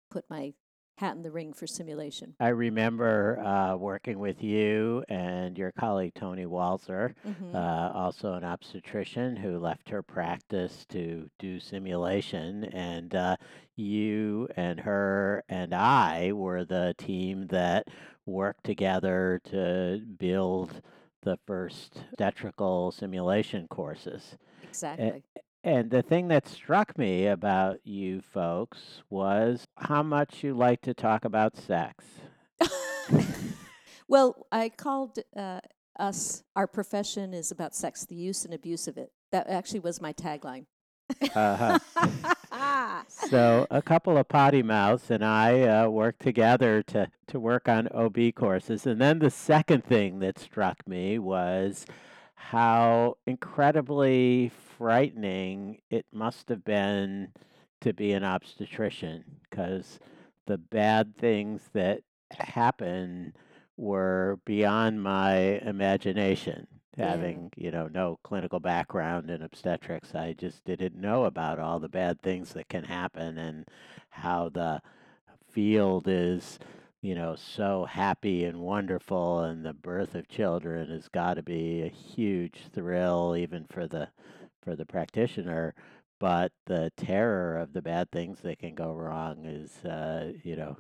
put 0.10 0.26
my 0.30 0.54
hat 0.98 1.16
in 1.16 1.22
the 1.24 1.32
ring 1.32 1.54
for 1.54 1.68
simulation. 1.68 2.36
I 2.40 2.50
remember 2.50 3.40
uh, 3.40 3.76
working 3.76 4.18
with 4.20 4.44
you 4.44 5.04
and 5.10 5.58
your 5.58 5.72
colleague 5.72 6.14
Toni 6.16 6.46
Walzer, 6.46 7.14
Mhm. 7.26 7.54
uh, 7.56 7.92
also 7.94 8.34
an 8.34 8.44
obstetrician 8.44 9.36
who 9.36 9.60
left 9.60 9.90
her 9.90 10.02
practice 10.02 10.86
to 10.90 11.30
do 11.40 11.60
simulation. 11.60 12.66
And 12.66 13.14
uh, 13.14 13.38
you 13.76 14.48
and 14.56 14.80
her 14.80 15.44
and 15.50 15.74
I 15.74 16.32
were 16.34 16.66
the 16.66 16.96
team 16.98 17.48
that 17.48 17.88
worked 18.26 18.64
together 18.64 19.40
to 19.46 20.02
build 20.18 20.82
the 21.22 21.38
first 21.46 22.04
obstetrical 22.14 22.92
simulation 22.92 23.68
courses. 23.68 24.38
exactly. 24.64 25.24
And 25.64 25.92
the 25.92 26.02
thing 26.02 26.28
that 26.30 26.48
struck 26.48 26.98
me 26.98 27.28
about 27.28 27.86
you 27.86 28.22
folks 28.22 29.04
was 29.10 29.68
how 29.78 30.02
much 30.02 30.44
you 30.44 30.56
like 30.56 30.82
to 30.82 30.94
talk 30.94 31.24
about 31.24 31.56
sex. 31.56 32.04
well, 34.08 34.48
I 34.52 34.70
called 34.70 35.20
uh, 35.36 35.60
us, 36.00 36.44
our 36.56 36.66
profession 36.66 37.34
is 37.36 37.52
about 37.52 37.76
sex, 37.76 38.06
the 38.06 38.16
use 38.16 38.44
and 38.44 38.56
abuse 38.56 38.88
of 38.88 38.98
it. 38.98 39.12
That 39.32 39.48
actually 39.50 39.82
was 39.82 40.02
my 40.02 40.14
tagline. 40.14 40.66
Uh-huh. 41.36 41.78
So 43.30 43.66
a 43.72 43.82
couple 43.82 44.18
of 44.18 44.28
potty 44.28 44.62
mouths 44.62 45.10
and 45.10 45.24
I 45.24 45.62
uh, 45.62 45.90
worked 45.90 46.22
together 46.22 46.84
to, 46.84 47.10
to 47.28 47.40
work 47.40 47.70
on 47.70 47.88
OB 47.90 48.36
courses. 48.36 48.86
And 48.86 49.00
then 49.00 49.20
the 49.20 49.30
second 49.30 49.86
thing 49.86 50.20
that 50.20 50.38
struck 50.38 50.86
me 50.88 51.18
was 51.18 51.86
how 52.36 53.18
incredibly 53.26 54.52
frightening 54.82 55.78
it 55.92 56.08
must 56.12 56.50
have 56.50 56.66
been 56.66 57.28
to 57.82 57.94
be 57.94 58.14
an 58.14 58.24
obstetrician 58.24 59.24
because 59.48 60.00
the 60.48 60.58
bad 60.58 61.16
things 61.16 61.62
that 61.74 62.02
happen 62.32 63.32
were 63.78 64.40
beyond 64.44 65.04
my 65.04 65.36
imagination. 65.60 66.66
Yeah. 66.98 67.12
having 67.12 67.52
you 67.56 67.72
know 67.72 67.88
no 67.88 68.20
clinical 68.24 68.60
background 68.60 69.30
in 69.30 69.42
obstetrics 69.44 70.14
i 70.14 70.34
just 70.34 70.66
didn't 70.66 70.96
know 70.96 71.24
about 71.24 71.58
all 71.58 71.80
the 71.80 71.88
bad 71.88 72.22
things 72.22 72.52
that 72.52 72.68
can 72.68 72.84
happen 72.84 73.38
and 73.38 73.66
how 74.10 74.50
the 74.50 74.82
field 75.50 76.10
is 76.10 76.60
you 77.02 77.16
know 77.16 77.36
so 77.36 77.86
happy 77.86 78.44
and 78.44 78.60
wonderful 78.60 79.40
and 79.40 79.66
the 79.66 79.74
birth 79.74 80.16
of 80.16 80.28
children 80.28 80.90
has 80.90 81.08
got 81.08 81.36
to 81.36 81.44
be 81.44 81.82
a 81.82 81.88
huge 81.88 82.60
thrill 82.74 83.36
even 83.38 83.66
for 83.72 83.88
the 83.88 84.10
for 84.62 84.76
the 84.76 84.86
practitioner 84.86 85.74
but 86.22 86.52
the 86.68 86.92
terror 86.96 87.58
of 87.58 87.74
the 87.74 87.82
bad 87.82 88.12
things 88.12 88.42
that 88.42 88.60
can 88.60 88.76
go 88.76 88.94
wrong 88.94 89.44
is 89.44 89.84
uh, 89.84 90.32
you 90.44 90.56
know 90.56 90.78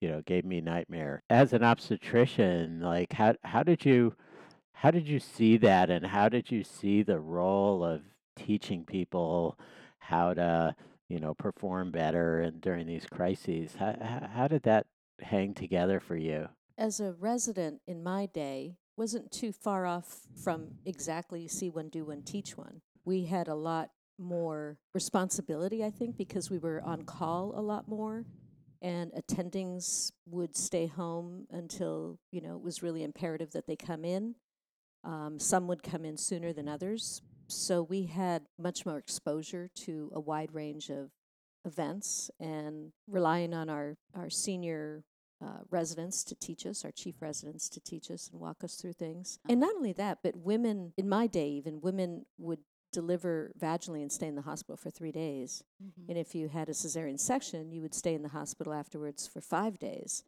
you 0.00 0.08
know 0.08 0.22
gave 0.26 0.44
me 0.44 0.60
nightmare. 0.60 1.22
As 1.30 1.54
an 1.54 1.64
obstetrician 1.64 2.80
like 2.80 3.14
how 3.14 3.34
how 3.42 3.62
did 3.62 3.84
you 3.84 4.14
how 4.72 4.90
did 4.90 5.08
you 5.08 5.18
see 5.18 5.56
that 5.56 5.88
and 5.88 6.06
how 6.06 6.28
did 6.28 6.50
you 6.50 6.62
see 6.62 7.02
the 7.02 7.18
role 7.18 7.82
of 7.82 8.02
teaching 8.36 8.84
people 8.84 9.58
how 9.98 10.34
to 10.34 10.76
you 11.08 11.18
know 11.18 11.32
perform 11.32 11.90
better 11.90 12.40
and 12.42 12.60
during 12.60 12.86
these 12.86 13.06
crises? 13.06 13.76
How, 13.78 13.96
how, 13.98 14.28
how 14.34 14.48
did 14.48 14.64
that 14.64 14.86
hang 15.22 15.54
together 15.54 16.00
for 16.00 16.16
you? 16.16 16.48
As 16.76 17.00
a 17.00 17.14
resident 17.18 17.80
in 17.86 18.02
my 18.02 18.26
day, 18.26 18.76
wasn't 18.94 19.32
too 19.32 19.52
far 19.52 19.86
off 19.86 20.20
from 20.36 20.72
exactly 20.84 21.48
see 21.48 21.70
one, 21.70 21.88
do 21.88 22.04
one, 22.04 22.20
teach 22.22 22.58
one. 22.58 22.82
We 23.06 23.24
had 23.24 23.48
a 23.48 23.54
lot 23.54 23.90
more 24.18 24.76
responsibility, 24.94 25.82
I 25.82 25.90
think, 25.90 26.18
because 26.18 26.50
we 26.50 26.58
were 26.58 26.82
on 26.84 27.04
call 27.04 27.54
a 27.56 27.62
lot 27.62 27.88
more, 27.88 28.26
and 28.82 29.10
attendings 29.12 30.12
would 30.26 30.54
stay 30.54 30.86
home 30.86 31.46
until 31.50 32.18
you 32.30 32.42
know 32.42 32.56
it 32.56 32.62
was 32.62 32.82
really 32.82 33.02
imperative 33.02 33.52
that 33.52 33.66
they 33.66 33.76
come 33.76 34.04
in. 34.04 34.34
Um, 35.04 35.38
some 35.38 35.66
would 35.68 35.82
come 35.82 36.04
in 36.04 36.18
sooner 36.18 36.52
than 36.52 36.68
others, 36.68 37.22
so 37.48 37.82
we 37.82 38.04
had 38.04 38.42
much 38.58 38.84
more 38.84 38.98
exposure 38.98 39.70
to 39.86 40.10
a 40.14 40.20
wide 40.20 40.52
range 40.52 40.90
of 40.90 41.10
events 41.64 42.30
and 42.40 42.92
relying 43.08 43.52
on 43.52 43.68
our, 43.68 43.96
our 44.14 44.30
senior 44.30 45.04
uh, 45.44 45.58
residents 45.70 46.24
to 46.24 46.34
teach 46.34 46.64
us, 46.64 46.84
our 46.84 46.90
chief 46.90 47.20
residents 47.20 47.68
to 47.68 47.80
teach 47.80 48.10
us 48.10 48.30
and 48.32 48.40
walk 48.40 48.64
us 48.64 48.76
through 48.76 48.94
things. 48.94 49.38
And 49.48 49.60
not 49.60 49.74
only 49.76 49.92
that, 49.92 50.18
but 50.22 50.36
women, 50.36 50.92
in 50.96 51.08
my 51.08 51.26
day, 51.26 51.48
even 51.50 51.80
women 51.80 52.24
would 52.38 52.60
deliver 53.00 53.52
vaginally 53.58 54.00
and 54.02 54.10
stay 54.10 54.26
in 54.26 54.34
the 54.36 54.42
hospital 54.50 54.76
for 54.76 54.90
three 54.90 55.12
days. 55.12 55.62
And 56.08 56.16
if 56.16 56.34
you 56.34 56.48
had 56.48 56.68
a 56.68 56.72
cesarean 56.72 57.18
section, 57.20 57.70
you 57.72 57.82
would 57.82 57.94
stay 57.94 58.14
in 58.14 58.22
the 58.22 58.30
hospital 58.30 58.72
afterwards 58.72 59.26
for 59.26 59.40
five 59.40 59.78
days. 59.78 60.24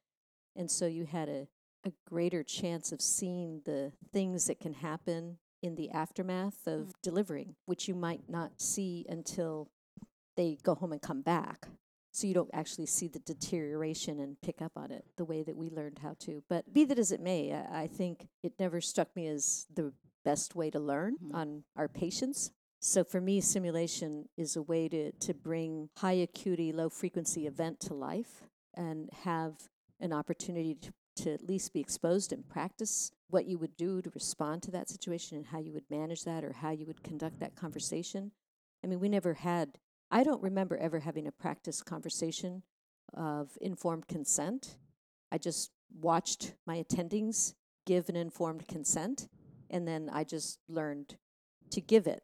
And 0.54 0.70
so 0.70 0.87
you 0.87 1.04
had 1.06 1.28
a, 1.28 1.46
a 1.87 1.92
greater 2.06 2.42
chance 2.42 2.92
of 2.92 3.00
seeing 3.00 3.62
the 3.64 3.92
things 4.12 4.46
that 4.46 4.60
can 4.60 4.75
happen 4.75 5.38
in 5.62 5.75
the 5.76 5.90
aftermath 5.90 6.66
of 6.66 6.92
delivering, 7.02 7.54
which 7.66 7.88
you 7.88 7.94
might 7.94 8.28
not 8.28 8.60
see 8.60 9.06
until 9.08 9.70
they 10.37 10.58
go 10.62 10.75
home 10.75 10.92
and 10.92 11.00
come 11.02 11.22
back. 11.22 11.68
So 12.12 12.26
you 12.26 12.34
don't 12.34 12.50
actually 12.52 12.87
see 12.87 13.08
the 13.08 13.18
deterioration 13.20 14.18
and 14.20 14.40
pick 14.40 14.60
up 14.60 14.72
on 14.76 14.90
it 14.90 15.04
the 15.16 15.25
way 15.25 15.42
that 15.42 15.56
we 15.56 15.70
learned 15.70 15.98
how 16.02 16.14
to. 16.20 16.42
But 16.48 16.72
be 16.72 16.84
that 16.84 16.98
as 16.98 17.12
it 17.12 17.20
may, 17.20 17.52
I, 17.54 17.82
I 17.82 17.87
think 17.87 18.28
it 18.42 18.52
never 18.58 18.80
struck 18.80 19.08
me 19.16 19.26
as 19.28 19.66
the 19.75 19.92
best 20.25 20.54
way 20.56 20.68
to 20.70 20.80
learn 20.80 21.16
Mhm. 21.22 21.34
on 21.34 21.64
our 21.76 21.88
patients. 21.88 22.50
So 22.80 23.02
for 23.02 23.20
me, 23.20 23.40
simulation 23.40 24.28
is 24.37 24.54
a 24.56 24.62
way 24.62 24.88
to, 24.88 25.11
to 25.12 25.35
bring 25.35 25.88
high 25.97 26.12
acuity, 26.12 26.73
low 26.73 26.88
frequency 26.88 27.47
event 27.47 27.80
to 27.80 27.94
life 27.94 28.44
and 28.75 29.11
have 29.25 29.54
an 30.00 30.12
opportunity 30.12 30.75
to, 30.75 30.92
to 31.25 31.35
at 31.35 31.49
least 31.49 31.73
be 31.73 31.80
exposed 31.80 32.32
and 32.32 32.49
practice 32.49 33.11
what 33.30 33.47
you 33.47 33.58
would 33.58 33.76
do 33.76 34.00
to 34.00 34.11
respond 34.14 34.62
to 34.62 34.70
that 34.70 34.88
situation 34.88 35.37
and 35.37 35.47
how 35.47 35.58
you 35.58 35.73
would 35.73 35.90
manage 35.90 36.23
that 36.25 36.44
or 36.44 36.52
how 36.52 36.70
you 36.70 36.87
would 36.87 37.02
conduct 37.02 37.40
that 37.40 37.56
conversation. 37.56 38.30
I 38.85 38.87
mean, 38.87 39.00
we 39.00 39.08
never 39.08 39.35
had, 39.35 39.78
I 40.11 40.23
don't 40.23 40.42
remember 40.42 40.76
ever 40.76 41.00
having 41.00 41.26
a 41.26 41.32
practice 41.32 41.82
conversation 41.82 42.62
of 43.12 43.58
informed 43.61 44.06
consent. 44.06 44.76
I 45.32 45.38
just 45.38 45.73
watched 46.00 46.54
my 46.64 46.82
attendings 46.82 47.54
give 47.87 48.08
an 48.08 48.16
informed 48.16 48.68
consent, 48.68 49.28
and 49.70 49.88
then 49.88 50.11
I 50.12 50.23
just 50.23 50.58
learned 50.68 51.16
to 51.70 51.80
give 51.80 52.06
it. 52.06 52.23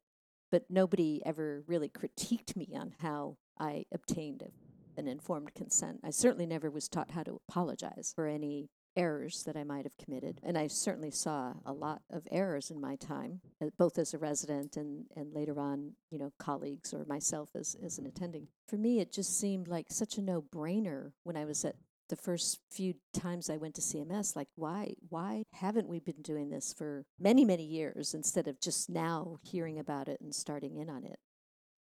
But 0.54 0.70
nobody 0.70 1.20
ever 1.26 1.64
really 1.66 1.88
critiqued 1.88 2.54
me 2.54 2.76
on 2.76 2.94
how 3.00 3.38
I 3.58 3.86
obtained 3.92 4.42
a, 4.42 5.00
an 5.00 5.08
informed 5.08 5.52
consent. 5.56 5.98
I 6.04 6.10
certainly 6.10 6.46
never 6.46 6.70
was 6.70 6.88
taught 6.88 7.10
how 7.10 7.24
to 7.24 7.40
apologize 7.48 8.12
for 8.14 8.28
any 8.28 8.70
errors 8.96 9.42
that 9.46 9.56
I 9.56 9.64
might 9.64 9.84
have 9.84 9.98
committed. 9.98 10.40
And 10.44 10.56
I 10.56 10.68
certainly 10.68 11.10
saw 11.10 11.54
a 11.66 11.72
lot 11.72 12.02
of 12.08 12.28
errors 12.30 12.70
in 12.70 12.80
my 12.80 12.94
time, 12.94 13.40
uh, 13.60 13.70
both 13.76 13.98
as 13.98 14.14
a 14.14 14.18
resident 14.18 14.76
and, 14.76 15.06
and 15.16 15.34
later 15.34 15.58
on, 15.58 15.94
you 16.12 16.20
know, 16.20 16.32
colleagues 16.38 16.94
or 16.94 17.04
myself 17.08 17.48
as, 17.56 17.74
as 17.84 17.98
an 17.98 18.06
attending. 18.06 18.46
For 18.68 18.76
me, 18.76 19.00
it 19.00 19.12
just 19.12 19.36
seemed 19.36 19.66
like 19.66 19.86
such 19.90 20.18
a 20.18 20.22
no 20.22 20.40
brainer 20.40 21.14
when 21.24 21.36
I 21.36 21.46
was 21.46 21.64
at 21.64 21.74
the 22.08 22.16
first 22.16 22.60
few 22.70 22.94
times 23.12 23.48
I 23.48 23.56
went 23.56 23.74
to 23.76 23.80
CMS, 23.80 24.36
like 24.36 24.48
why 24.56 24.94
why 25.08 25.44
haven't 25.52 25.88
we 25.88 26.00
been 26.00 26.22
doing 26.22 26.50
this 26.50 26.72
for 26.72 27.04
many 27.18 27.44
many 27.44 27.64
years 27.64 28.14
instead 28.14 28.48
of 28.48 28.60
just 28.60 28.90
now 28.90 29.38
hearing 29.42 29.78
about 29.78 30.08
it 30.08 30.20
and 30.20 30.34
starting 30.34 30.76
in 30.76 30.90
on 30.90 31.04
it? 31.04 31.18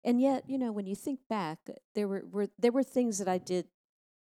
And 0.04 0.20
yet, 0.20 0.44
you 0.46 0.58
know, 0.58 0.70
when 0.70 0.86
you 0.86 0.94
think 0.94 1.20
back, 1.30 1.58
there 1.94 2.06
were, 2.06 2.24
were 2.30 2.48
there 2.58 2.72
were 2.72 2.82
things 2.82 3.18
that 3.18 3.28
I 3.28 3.38
did 3.38 3.66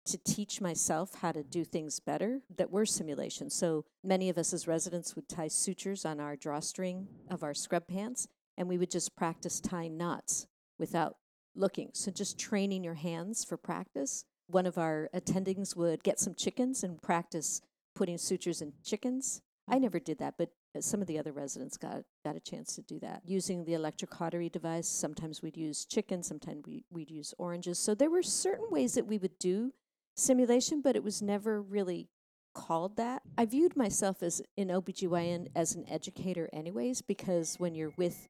to 0.06 0.18
teach 0.20 0.62
myself 0.62 1.15
how 1.22 1.32
to 1.32 1.44
do 1.44 1.65
things 1.65 2.00
better 2.00 2.42
that 2.56 2.72
were 2.72 2.86
simulations. 2.86 3.56
So 3.56 3.86
many 4.04 4.30
of 4.30 4.38
us 4.38 4.54
as 4.54 4.68
residents 4.68 5.15
would 5.15 5.27
tie 5.27 5.48
sutures 5.48 6.06
on 6.06 6.20
our 6.20 6.36
drawstring 6.36 7.08
of 7.30 7.44
our 7.44 7.54
scrub 7.56 7.88
pants, 7.88 8.27
and 8.56 8.70
we 8.70 8.77
would 8.77 8.92
just 8.92 9.15
practice 9.15 9.60
tying 9.60 9.98
knots 9.98 10.46
without 10.77 11.15
looking. 11.56 11.89
So 11.94 12.12
just 12.12 12.38
training 12.38 12.84
your 12.84 12.94
hands 12.94 13.44
for 13.44 13.58
practice. 13.58 14.25
One 14.48 14.66
of 14.66 14.78
our 14.78 15.10
attendings 15.14 15.75
would 15.75 16.04
get 16.04 16.20
some 16.20 16.36
chickens 16.36 16.84
and 16.84 17.02
practice 17.02 17.62
putting 17.96 18.18
sutures 18.18 18.62
in 18.62 18.74
chickens. 18.84 19.42
I 19.68 19.80
never 19.80 20.00
did 20.00 20.20
that, 20.20 20.36
but 20.38 20.50
uh, 20.75 20.82
some 20.82 21.02
of 21.02 21.08
the 21.08 21.18
other 21.18 21.32
residents 21.32 21.78
got 21.78 22.04
got 22.24 22.36
a 22.36 22.40
chance 22.40 22.75
to 22.75 22.82
do 22.82 23.00
that 23.00 23.24
using 23.25 23.66
the 23.66 23.74
electric 23.74 24.12
cautery 24.12 24.50
device. 24.50 24.88
Sometimes 24.88 25.42
we'd 25.42 25.58
use 25.58 25.86
chicken, 25.86 26.22
sometimes 26.22 26.64
we, 26.68 26.84
we'd 26.92 27.10
use 27.10 27.34
oranges. 27.38 27.80
So 27.80 27.96
there 27.96 28.10
were 28.10 28.22
certain 28.22 28.68
ways 28.70 28.94
that 28.94 29.08
we 29.08 29.18
would 29.18 29.40
do 29.40 29.74
simulation, 30.16 30.82
but 30.82 30.96
it 30.96 31.04
was 31.04 31.22
never 31.22 31.62
really 31.62 32.10
called 32.54 32.96
that. 32.98 33.22
I 33.38 33.46
viewed 33.46 33.75
myself 33.75 34.24
as 34.24 34.42
in 34.56 34.70
OBGYN 34.70 35.50
as 35.56 35.75
an 35.75 35.86
educator 35.90 36.50
anyways 36.54 37.02
because 37.02 37.56
when 37.58 37.75
you're 37.75 37.94
with 37.98 38.28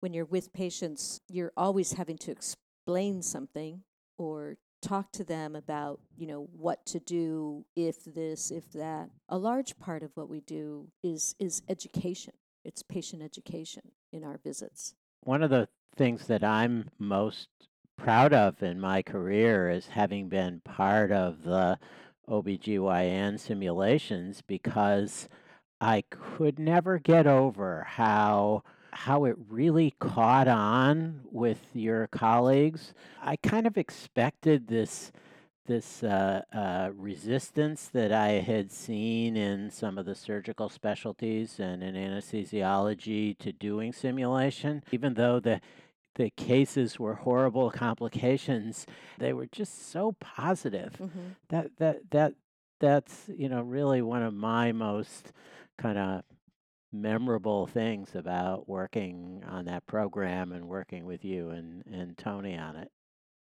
when 0.00 0.12
you're 0.12 0.26
with 0.26 0.52
patients, 0.52 1.22
you're 1.30 1.52
always 1.56 1.94
having 1.94 2.18
to 2.18 2.30
explain 2.30 3.22
something 3.22 3.84
or 4.18 4.56
talk 4.88 5.12
to 5.12 5.24
them 5.24 5.56
about, 5.56 6.00
you 6.16 6.26
know, 6.26 6.48
what 6.56 6.84
to 6.86 7.00
do 7.00 7.64
if 7.74 8.04
this, 8.04 8.50
if 8.50 8.70
that. 8.72 9.10
A 9.28 9.38
large 9.38 9.78
part 9.78 10.02
of 10.02 10.10
what 10.14 10.28
we 10.28 10.40
do 10.40 10.88
is 11.02 11.34
is 11.38 11.62
education. 11.68 12.34
It's 12.64 12.82
patient 12.82 13.22
education 13.22 13.82
in 14.12 14.24
our 14.24 14.38
visits. 14.38 14.94
one 15.22 15.42
of 15.42 15.50
the 15.50 15.68
things 15.96 16.26
that 16.26 16.44
I'm 16.44 16.90
most 16.98 17.48
proud 17.96 18.32
of 18.32 18.62
in 18.62 18.80
my 18.80 19.02
career 19.02 19.70
is 19.70 19.86
having 19.88 20.28
been 20.28 20.60
part 20.64 21.10
of 21.12 21.44
the 21.44 21.78
OBGYN 22.28 23.38
simulations 23.38 24.42
because 24.46 25.28
I 25.80 26.04
could 26.10 26.58
never 26.58 26.98
get 26.98 27.26
over 27.26 27.84
how 27.86 28.62
how 28.94 29.24
it 29.24 29.36
really 29.48 29.92
caught 29.98 30.48
on 30.48 31.20
with 31.30 31.66
your 31.74 32.06
colleagues. 32.06 32.94
I 33.20 33.36
kind 33.36 33.66
of 33.66 33.76
expected 33.76 34.68
this 34.68 35.12
this 35.66 36.02
uh, 36.02 36.42
uh, 36.52 36.90
resistance 36.94 37.88
that 37.88 38.12
I 38.12 38.32
had 38.32 38.70
seen 38.70 39.34
in 39.34 39.70
some 39.70 39.96
of 39.96 40.04
the 40.04 40.14
surgical 40.14 40.68
specialties 40.68 41.58
and 41.58 41.82
in 41.82 41.94
anesthesiology 41.94 43.38
to 43.38 43.50
doing 43.50 43.94
simulation, 43.94 44.82
even 44.92 45.14
though 45.14 45.40
the 45.40 45.60
the 46.16 46.30
cases 46.30 47.00
were 47.00 47.14
horrible 47.14 47.70
complications, 47.70 48.86
they 49.18 49.32
were 49.32 49.46
just 49.46 49.90
so 49.90 50.12
positive. 50.20 50.92
Mm-hmm. 51.00 51.20
That 51.48 51.70
that 51.78 52.10
that 52.10 52.34
that's 52.78 53.30
you 53.36 53.48
know 53.48 53.62
really 53.62 54.02
one 54.02 54.22
of 54.22 54.34
my 54.34 54.70
most 54.72 55.32
kind 55.78 55.98
of 55.98 56.22
memorable 56.94 57.66
things 57.66 58.14
about 58.14 58.68
working 58.68 59.42
on 59.48 59.64
that 59.66 59.86
program 59.86 60.52
and 60.52 60.68
working 60.68 61.04
with 61.04 61.24
you 61.24 61.50
and, 61.50 61.84
and 61.86 62.16
Toni 62.16 62.56
on 62.56 62.76
it. 62.76 62.90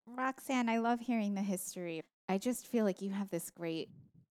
Roxane, 0.06 0.68
I 0.68 0.78
love 0.78 1.00
hearing 1.00 1.35
the 1.35 1.42
history. 1.42 2.02
I 2.28 2.38
just 2.38 2.66
feel 2.66 2.85
like 2.85 3.02
you 3.02 3.11
have 3.11 3.30
this 3.30 3.50
great 3.50 3.90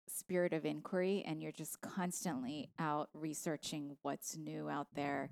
spirit 0.08 0.54
of 0.54 0.66
inquiry 0.66 1.24
and 1.28 1.42
you're 1.42 1.52
just 1.52 1.82
constantly 1.82 2.70
out 2.80 3.10
researching 3.14 3.96
what's 4.02 4.38
new 4.38 4.70
out 4.70 4.88
there 4.96 5.30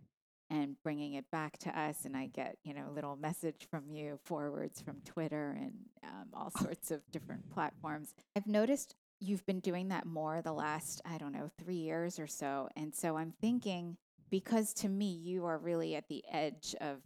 and 0.50 0.76
bringing 0.84 1.14
it 1.14 1.30
back 1.32 1.58
to 1.60 1.80
us. 1.80 2.06
And 2.06 2.16
I 2.16 2.28
get, 2.28 2.58
you 2.64 2.74
know, 2.74 2.86
little 2.94 3.16
message 3.16 3.68
from 3.70 3.90
you, 3.90 4.20
forwards 4.24 4.82
from 4.82 5.02
Twitter 5.06 5.58
and 5.60 5.74
um, 6.04 6.28
all 6.34 6.52
sorts 6.52 6.92
of 6.92 7.02
different 7.12 7.50
platforms. 7.50 8.14
I've 8.36 8.48
noticed 8.48 8.96
you've 9.20 9.46
been 9.46 9.60
doing 9.60 9.90
that 9.90 10.06
more 10.06 10.42
the 10.42 10.54
last, 10.54 11.02
I 11.06 11.18
don't 11.18 11.32
know, 11.32 11.50
three 11.58 11.76
years 11.76 12.20
or 12.20 12.28
so. 12.28 12.70
And 12.76 12.94
so 12.94 13.18
I'm 13.18 13.32
thinking, 13.32 13.98
because 14.30 14.74
to 14.76 14.90
me, 14.90 15.12
you 15.12 15.46
are 15.46 15.58
really 15.58 15.96
at 15.96 16.08
the 16.08 16.24
edge 16.32 16.76
of 16.82 17.00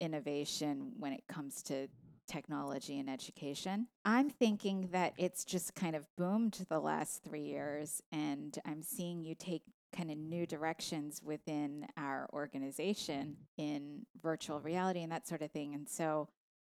innovation 0.00 0.92
when 0.98 1.12
it 1.12 1.24
comes 1.28 1.62
to 1.64 1.88
technology 2.26 2.98
and 2.98 3.10
education. 3.10 3.88
I'm 4.04 4.30
thinking 4.30 4.88
that 4.92 5.12
it's 5.18 5.44
just 5.44 5.74
kind 5.74 5.94
of 5.94 6.06
boomed 6.16 6.64
the 6.68 6.80
last 6.80 7.22
three 7.22 7.42
years, 7.42 8.00
and 8.10 8.56
I'm 8.64 8.82
seeing 8.82 9.22
you 9.22 9.34
take 9.34 9.62
kind 9.94 10.10
of 10.10 10.16
new 10.16 10.46
directions 10.46 11.20
within 11.22 11.86
our 11.96 12.28
organization 12.32 13.36
in 13.58 14.06
virtual 14.22 14.60
reality 14.60 15.02
and 15.02 15.12
that 15.12 15.28
sort 15.28 15.42
of 15.42 15.50
thing. 15.50 15.74
And 15.74 15.88
so 15.88 16.28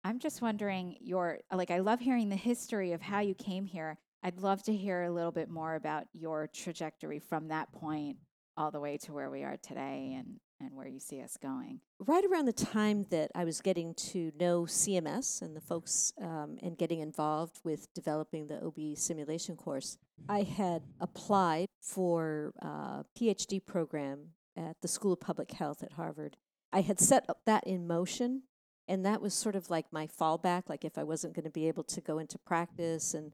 I'm 0.04 0.18
just 0.18 0.42
wondering 0.42 0.96
your 1.00 1.40
like 1.54 1.70
I 1.70 1.78
love 1.80 2.00
hearing 2.00 2.28
the 2.30 2.36
history 2.36 2.92
of 2.92 3.02
how 3.02 3.20
you 3.20 3.34
came 3.34 3.66
here. 3.66 3.98
I'd 4.22 4.40
love 4.40 4.62
to 4.64 4.74
hear 4.74 5.02
a 5.02 5.10
little 5.10 5.32
bit 5.32 5.48
more 5.50 5.74
about 5.74 6.04
your 6.12 6.48
trajectory 6.52 7.18
from 7.18 7.48
that 7.48 7.72
point 7.72 8.18
all 8.56 8.70
the 8.70 8.80
way 8.80 8.98
to 8.98 9.12
where 9.12 9.30
we 9.30 9.42
are 9.42 9.56
today 9.56 10.14
and 10.18 10.38
and 10.60 10.76
where 10.76 10.86
you 10.86 11.00
see 11.00 11.20
us 11.20 11.36
going. 11.42 11.80
Right 11.98 12.24
around 12.24 12.46
the 12.46 12.52
time 12.52 13.06
that 13.10 13.32
I 13.34 13.44
was 13.44 13.60
getting 13.60 13.94
to 13.94 14.30
know 14.38 14.62
CMS 14.62 15.42
and 15.42 15.56
the 15.56 15.60
folks 15.60 16.12
um, 16.20 16.56
and 16.62 16.78
getting 16.78 17.00
involved 17.00 17.58
with 17.64 17.92
developing 17.94 18.46
the 18.46 18.64
OB 18.64 18.96
simulation 18.96 19.56
course, 19.56 19.98
I 20.28 20.42
had 20.42 20.82
applied 21.00 21.66
for 21.80 22.52
a 22.60 23.04
PhD 23.18 23.64
program 23.64 24.28
at 24.56 24.76
the 24.82 24.88
School 24.88 25.14
of 25.14 25.20
Public 25.20 25.50
Health 25.50 25.82
at 25.82 25.94
Harvard. 25.94 26.36
I 26.72 26.82
had 26.82 27.00
set 27.00 27.26
that 27.44 27.66
in 27.66 27.88
motion, 27.88 28.42
and 28.86 29.04
that 29.04 29.20
was 29.20 29.34
sort 29.34 29.56
of 29.56 29.68
like 29.68 29.86
my 29.92 30.06
fallback. 30.06 30.68
Like 30.68 30.84
if 30.84 30.96
I 30.96 31.02
wasn't 31.02 31.34
going 31.34 31.44
to 31.44 31.50
be 31.50 31.66
able 31.66 31.84
to 31.84 32.00
go 32.00 32.18
into 32.18 32.38
practice 32.38 33.14
and 33.14 33.32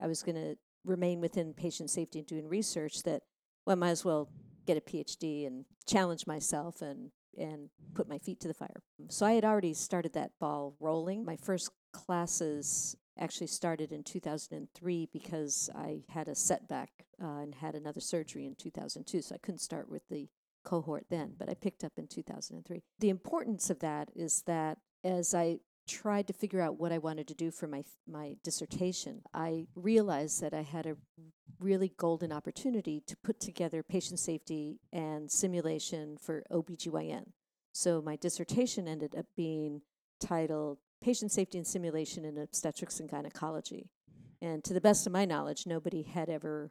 I 0.00 0.06
was 0.06 0.22
going 0.22 0.36
to 0.36 0.56
remain 0.84 1.20
within 1.20 1.54
patient 1.54 1.90
safety 1.90 2.18
and 2.18 2.26
doing 2.26 2.48
research, 2.48 3.02
that 3.04 3.22
well, 3.66 3.72
I 3.72 3.76
might 3.76 3.90
as 3.90 4.04
well 4.04 4.30
get 4.66 4.76
a 4.76 4.80
PhD 4.80 5.46
and 5.46 5.64
challenge 5.86 6.26
myself 6.26 6.82
and 6.82 7.10
and 7.38 7.70
put 7.94 8.08
my 8.08 8.18
feet 8.18 8.40
to 8.40 8.48
the 8.48 8.54
fire. 8.54 8.82
So 9.08 9.24
I 9.24 9.32
had 9.32 9.44
already 9.44 9.72
started 9.72 10.14
that 10.14 10.32
ball 10.40 10.74
rolling. 10.80 11.24
My 11.24 11.36
first 11.36 11.70
classes 11.92 12.96
actually 13.18 13.46
started 13.46 13.92
in 13.92 14.02
2003 14.02 15.08
because 15.12 15.70
I 15.74 16.02
had 16.08 16.26
a 16.26 16.34
setback 16.34 16.90
uh, 17.22 17.38
and 17.38 17.54
had 17.54 17.74
another 17.74 18.00
surgery 18.00 18.46
in 18.46 18.56
2002, 18.56 19.22
so 19.22 19.34
I 19.34 19.38
couldn't 19.38 19.60
start 19.60 19.88
with 19.88 20.02
the 20.08 20.28
cohort 20.64 21.06
then, 21.08 21.34
but 21.38 21.48
I 21.48 21.54
picked 21.54 21.84
up 21.84 21.92
in 21.96 22.06
2003. 22.06 22.82
The 22.98 23.10
importance 23.10 23.70
of 23.70 23.78
that 23.80 24.10
is 24.14 24.42
that 24.46 24.78
as 25.04 25.34
I 25.34 25.60
tried 25.90 26.28
to 26.28 26.32
figure 26.32 26.60
out 26.60 26.78
what 26.78 26.92
I 26.92 26.98
wanted 26.98 27.26
to 27.28 27.34
do 27.34 27.50
for 27.50 27.66
my 27.66 27.82
my 28.06 28.36
dissertation, 28.44 29.22
I 29.34 29.66
realized 29.74 30.40
that 30.40 30.54
I 30.54 30.62
had 30.62 30.86
a 30.86 30.96
really 31.58 31.92
golden 31.96 32.32
opportunity 32.32 33.02
to 33.06 33.16
put 33.16 33.40
together 33.40 33.82
patient 33.82 34.20
safety 34.20 34.78
and 34.92 35.30
simulation 35.30 36.16
for 36.16 36.44
OBGYN. 36.50 37.32
So 37.72 38.00
my 38.00 38.16
dissertation 38.16 38.86
ended 38.86 39.14
up 39.16 39.26
being 39.36 39.82
titled 40.20 40.78
Patient 41.02 41.32
Safety 41.32 41.58
and 41.58 41.66
Simulation 41.66 42.24
in 42.24 42.38
Obstetrics 42.38 43.00
and 43.00 43.10
Gynecology. 43.10 43.90
And 44.40 44.62
to 44.64 44.72
the 44.72 44.80
best 44.80 45.06
of 45.06 45.12
my 45.12 45.24
knowledge, 45.24 45.66
nobody 45.66 46.02
had 46.02 46.28
ever 46.28 46.70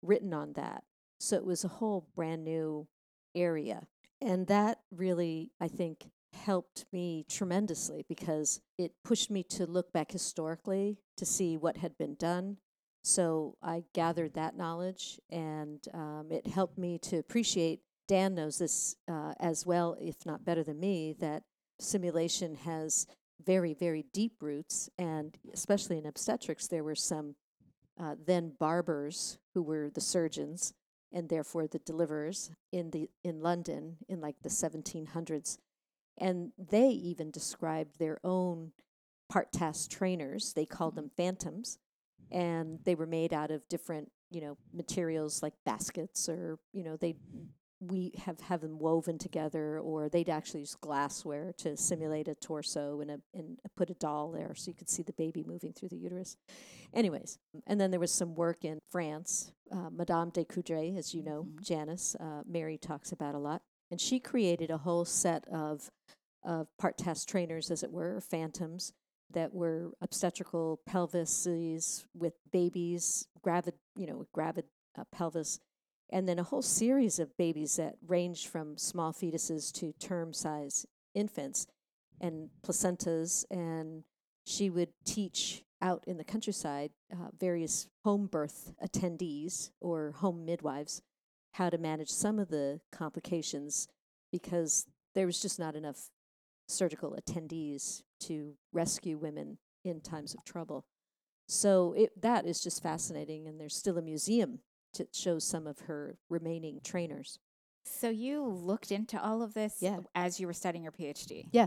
written 0.00 0.32
on 0.32 0.52
that. 0.54 0.84
So 1.18 1.36
it 1.36 1.44
was 1.44 1.64
a 1.64 1.68
whole 1.68 2.08
brand 2.14 2.44
new 2.44 2.86
area. 3.34 3.86
And 4.20 4.46
that 4.46 4.78
really, 4.90 5.50
I 5.60 5.68
think, 5.68 6.10
helped 6.34 6.84
me 6.92 7.24
tremendously 7.28 8.04
because 8.08 8.60
it 8.78 8.92
pushed 9.04 9.30
me 9.30 9.42
to 9.42 9.66
look 9.66 9.92
back 9.92 10.12
historically 10.12 10.98
to 11.16 11.26
see 11.26 11.56
what 11.56 11.78
had 11.78 11.96
been 11.98 12.14
done. 12.14 12.56
So 13.02 13.56
I 13.62 13.84
gathered 13.94 14.34
that 14.34 14.56
knowledge 14.56 15.18
and 15.30 15.84
um, 15.94 16.28
it 16.30 16.46
helped 16.46 16.78
me 16.78 16.98
to 16.98 17.18
appreciate. 17.18 17.80
Dan 18.08 18.34
knows 18.34 18.58
this 18.58 18.96
uh, 19.08 19.32
as 19.38 19.64
well, 19.64 19.96
if 20.00 20.26
not 20.26 20.44
better 20.44 20.62
than 20.62 20.80
me, 20.80 21.14
that 21.20 21.44
simulation 21.78 22.54
has 22.56 23.06
very, 23.44 23.72
very 23.72 24.04
deep 24.12 24.34
roots. 24.40 24.90
And 24.98 25.36
especially 25.52 25.98
in 25.98 26.06
obstetrics, 26.06 26.66
there 26.66 26.84
were 26.84 26.94
some 26.94 27.36
uh, 27.98 28.16
then 28.26 28.52
barbers 28.58 29.38
who 29.54 29.62
were 29.62 29.90
the 29.90 30.00
surgeons 30.00 30.74
and 31.12 31.28
therefore 31.28 31.66
the 31.66 31.78
deliverers 31.80 32.50
in 32.72 32.90
the 32.90 33.10
in 33.24 33.40
London 33.40 33.96
in 34.08 34.20
like 34.20 34.36
the 34.42 34.48
1700s 34.48 35.58
and 36.20 36.52
they 36.58 36.88
even 36.88 37.30
described 37.30 37.98
their 37.98 38.18
own 38.22 38.72
part 39.30 39.52
task 39.52 39.90
trainers. 39.90 40.52
They 40.52 40.66
called 40.66 40.94
them 40.94 41.10
phantoms, 41.16 41.78
and 42.30 42.78
they 42.84 42.94
were 42.94 43.06
made 43.06 43.32
out 43.32 43.50
of 43.50 43.66
different, 43.68 44.12
you 44.30 44.40
know, 44.40 44.58
materials 44.72 45.42
like 45.42 45.54
baskets, 45.64 46.28
or 46.28 46.58
you 46.72 46.84
know, 46.84 46.96
they 46.96 47.16
we 47.80 48.12
have 48.26 48.38
have 48.40 48.60
them 48.60 48.78
woven 48.78 49.16
together, 49.16 49.78
or 49.78 50.08
they'd 50.10 50.28
actually 50.28 50.60
use 50.60 50.74
glassware 50.74 51.54
to 51.56 51.76
simulate 51.76 52.28
a 52.28 52.34
torso 52.34 53.00
and 53.00 53.10
a 53.10 53.20
and 53.32 53.58
put 53.76 53.88
a 53.88 53.94
doll 53.94 54.30
there, 54.30 54.54
so 54.54 54.70
you 54.70 54.74
could 54.74 54.90
see 54.90 55.02
the 55.02 55.14
baby 55.14 55.42
moving 55.46 55.72
through 55.72 55.88
the 55.88 55.96
uterus. 55.96 56.36
Anyways, 56.92 57.38
and 57.66 57.80
then 57.80 57.90
there 57.90 58.00
was 58.00 58.12
some 58.12 58.34
work 58.34 58.64
in 58.64 58.80
France. 58.90 59.52
Uh, 59.72 59.88
Madame 59.90 60.30
du 60.30 60.44
Coudray, 60.44 60.98
as 60.98 61.14
you 61.14 61.22
know, 61.22 61.44
mm-hmm. 61.44 61.62
Janice, 61.62 62.16
uh, 62.20 62.42
Mary 62.46 62.76
talks 62.76 63.12
about 63.12 63.34
a 63.34 63.38
lot. 63.38 63.62
And 63.90 64.00
she 64.00 64.20
created 64.20 64.70
a 64.70 64.78
whole 64.78 65.04
set 65.04 65.46
of, 65.48 65.90
of 66.44 66.68
part 66.78 66.96
task 66.96 67.28
trainers, 67.28 67.70
as 67.70 67.82
it 67.82 67.90
were, 67.90 68.20
phantoms, 68.20 68.92
that 69.32 69.52
were 69.52 69.90
obstetrical 70.00 70.80
pelvises 70.88 72.04
with 72.14 72.34
babies, 72.52 73.26
gravid, 73.42 73.74
you 73.96 74.06
know, 74.06 74.26
gravid 74.32 74.64
uh, 74.98 75.04
pelvis, 75.12 75.60
and 76.10 76.28
then 76.28 76.38
a 76.38 76.44
whole 76.44 76.62
series 76.62 77.18
of 77.18 77.36
babies 77.36 77.76
that 77.76 77.96
ranged 78.06 78.48
from 78.48 78.76
small 78.76 79.12
fetuses 79.12 79.72
to 79.72 79.92
term 79.92 80.32
size 80.32 80.86
infants 81.14 81.66
and 82.20 82.50
placentas. 82.62 83.44
And 83.50 84.04
she 84.44 84.70
would 84.70 84.90
teach 85.04 85.62
out 85.80 86.04
in 86.06 86.16
the 86.16 86.24
countryside 86.24 86.90
uh, 87.12 87.28
various 87.38 87.88
home 88.04 88.26
birth 88.26 88.72
attendees 88.84 89.70
or 89.80 90.12
home 90.12 90.44
midwives 90.44 91.02
how 91.52 91.70
to 91.70 91.78
manage 91.78 92.10
some 92.10 92.38
of 92.38 92.48
the 92.48 92.80
complications 92.92 93.88
because 94.32 94.86
there 95.14 95.26
was 95.26 95.40
just 95.40 95.58
not 95.58 95.74
enough 95.74 96.10
surgical 96.68 97.16
attendees 97.20 98.02
to 98.20 98.54
rescue 98.72 99.18
women 99.18 99.58
in 99.84 100.00
times 100.00 100.34
of 100.34 100.44
trouble. 100.44 100.84
So 101.48 101.94
it, 101.96 102.22
that 102.22 102.46
is 102.46 102.60
just 102.60 102.82
fascinating, 102.82 103.48
and 103.48 103.60
there's 103.60 103.74
still 103.74 103.98
a 103.98 104.02
museum 104.02 104.60
to 104.94 105.06
show 105.12 105.38
some 105.38 105.66
of 105.66 105.80
her 105.80 106.16
remaining 106.28 106.80
trainers. 106.84 107.38
So 107.84 108.08
you 108.08 108.44
looked 108.44 108.92
into 108.92 109.20
all 109.20 109.42
of 109.42 109.54
this 109.54 109.78
yeah. 109.80 109.98
as 110.14 110.38
you 110.38 110.46
were 110.46 110.52
studying 110.52 110.84
your 110.84 110.92
PhD. 110.92 111.46
Yeah. 111.50 111.66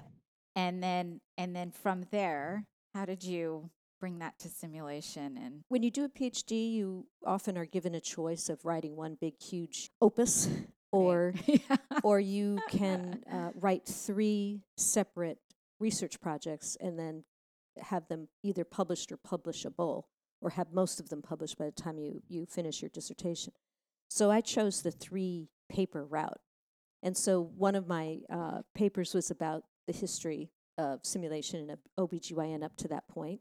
And 0.55 0.81
then 0.81 1.19
and 1.37 1.55
then 1.55 1.71
from 1.71 2.05
there, 2.11 2.65
how 2.93 3.05
did 3.05 3.23
you 3.23 3.71
bring 4.03 4.19
that 4.19 4.37
to 4.37 4.49
simulation 4.49 5.37
and 5.41 5.63
when 5.69 5.81
you 5.81 5.89
do 5.89 6.03
a 6.03 6.09
phd 6.09 6.51
you 6.51 7.07
often 7.25 7.57
are 7.57 7.63
given 7.63 7.95
a 7.95 8.01
choice 8.01 8.49
of 8.49 8.65
writing 8.65 8.97
one 8.97 9.15
big 9.21 9.33
huge 9.41 9.91
opus 10.01 10.49
or 10.91 11.33
or 12.03 12.19
you 12.19 12.59
can 12.69 13.23
uh, 13.31 13.51
write 13.55 13.85
three 13.85 14.59
separate 14.75 15.37
research 15.79 16.19
projects 16.19 16.75
and 16.81 16.99
then 16.99 17.23
have 17.81 18.05
them 18.09 18.27
either 18.43 18.65
published 18.65 19.09
or 19.09 19.17
publishable 19.17 20.03
or 20.41 20.49
have 20.49 20.73
most 20.73 20.99
of 20.99 21.07
them 21.07 21.21
published 21.21 21.57
by 21.57 21.65
the 21.65 21.71
time 21.71 21.97
you, 21.97 22.21
you 22.27 22.45
finish 22.45 22.81
your 22.81 22.89
dissertation. 22.89 23.53
So 24.09 24.29
i 24.29 24.41
chose 24.41 24.81
the 24.81 24.91
three 24.91 25.49
paper 25.69 26.05
route. 26.05 26.41
And 27.01 27.17
so 27.17 27.41
one 27.41 27.75
of 27.75 27.87
my 27.87 28.19
uh, 28.29 28.61
papers 28.75 29.13
was 29.13 29.31
about 29.31 29.63
the 29.87 29.93
history 29.93 30.51
of 30.77 30.99
simulation 31.03 31.69
in 31.69 31.77
OBGYN 31.97 32.63
up 32.63 32.75
to 32.77 32.87
that 32.89 33.07
point. 33.07 33.39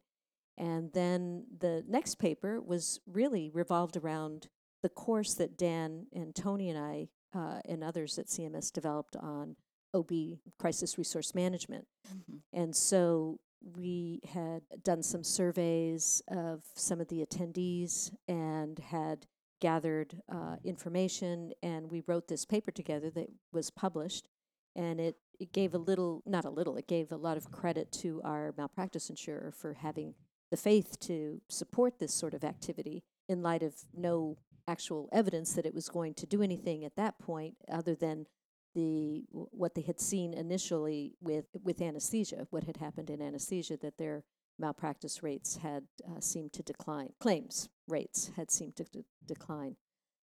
And 0.58 0.92
then 0.92 1.44
the 1.60 1.84
next 1.88 2.16
paper 2.16 2.60
was 2.60 3.00
really 3.06 3.50
revolved 3.52 3.96
around 3.96 4.48
the 4.82 4.88
course 4.88 5.34
that 5.34 5.56
Dan 5.56 6.06
and 6.12 6.34
Toni 6.34 6.68
and 6.68 6.78
I 6.78 7.08
uh, 7.34 7.60
and 7.64 7.82
others 7.82 8.18
at 8.18 8.26
CMS 8.26 8.72
developed 8.72 9.16
on 9.16 9.56
OB 9.94 10.10
crisis 10.58 10.98
resource 10.98 11.34
management. 11.34 11.86
Mm-hmm. 12.08 12.60
And 12.60 12.76
so 12.76 13.38
we 13.76 14.20
had 14.32 14.62
done 14.82 15.02
some 15.02 15.22
surveys 15.22 16.22
of 16.28 16.62
some 16.74 17.00
of 17.00 17.08
the 17.08 17.24
attendees 17.24 18.10
and 18.28 18.78
had 18.78 19.26
gathered 19.60 20.20
uh, 20.30 20.56
information, 20.64 21.52
and 21.62 21.90
we 21.90 22.02
wrote 22.08 22.26
this 22.26 22.44
paper 22.44 22.72
together 22.72 23.10
that 23.10 23.28
was 23.52 23.70
published. 23.70 24.28
And 24.74 25.00
it, 25.00 25.16
it 25.38 25.52
gave 25.52 25.74
a 25.74 25.78
little, 25.78 26.22
not 26.26 26.44
a 26.44 26.50
little, 26.50 26.76
it 26.76 26.88
gave 26.88 27.12
a 27.12 27.16
lot 27.16 27.36
of 27.36 27.52
credit 27.52 27.92
to 28.00 28.20
our 28.24 28.52
malpractice 28.56 29.08
insurer 29.08 29.52
for 29.56 29.74
having 29.74 30.14
the 30.52 30.56
faith 30.58 31.00
to 31.00 31.40
support 31.48 31.98
this 31.98 32.12
sort 32.12 32.34
of 32.34 32.44
activity 32.44 33.02
in 33.26 33.42
light 33.42 33.62
of 33.62 33.74
no 33.96 34.36
actual 34.68 35.08
evidence 35.10 35.54
that 35.54 35.64
it 35.64 35.74
was 35.74 35.88
going 35.88 36.12
to 36.12 36.26
do 36.26 36.42
anything 36.42 36.84
at 36.84 36.94
that 36.94 37.18
point 37.18 37.56
other 37.72 37.94
than 37.94 38.26
the 38.74 39.24
what 39.32 39.74
they 39.74 39.80
had 39.80 39.98
seen 39.98 40.34
initially 40.34 41.14
with 41.22 41.46
with 41.64 41.80
anesthesia 41.80 42.46
what 42.50 42.64
had 42.64 42.76
happened 42.76 43.08
in 43.08 43.22
anesthesia 43.22 43.78
that 43.78 43.96
their 43.96 44.24
malpractice 44.58 45.22
rates 45.22 45.56
had 45.56 45.84
uh, 46.06 46.20
seemed 46.20 46.52
to 46.52 46.62
decline 46.62 47.08
claims 47.18 47.70
rates 47.88 48.30
had 48.36 48.50
seemed 48.50 48.76
to 48.76 48.84
de- 48.84 49.04
decline 49.26 49.76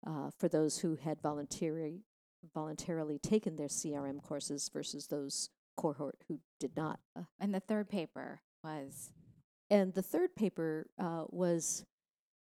uh, 0.06 0.30
for 0.38 0.48
those 0.48 0.78
who 0.78 0.94
had 0.94 1.20
voluntary 1.20 2.04
voluntarily 2.54 3.18
taken 3.18 3.56
their 3.56 3.68
CRM 3.68 4.22
courses 4.22 4.70
versus 4.72 5.08
those 5.08 5.50
cohort 5.76 6.18
who 6.28 6.40
did 6.58 6.76
not. 6.76 7.00
Uh, 7.16 7.22
And 7.40 7.54
the 7.54 7.60
third 7.60 7.88
paper 7.88 8.40
was 8.64 9.12
and 9.72 9.94
the 9.94 10.02
third 10.02 10.36
paper 10.36 10.86
uh, 10.98 11.24
was 11.30 11.86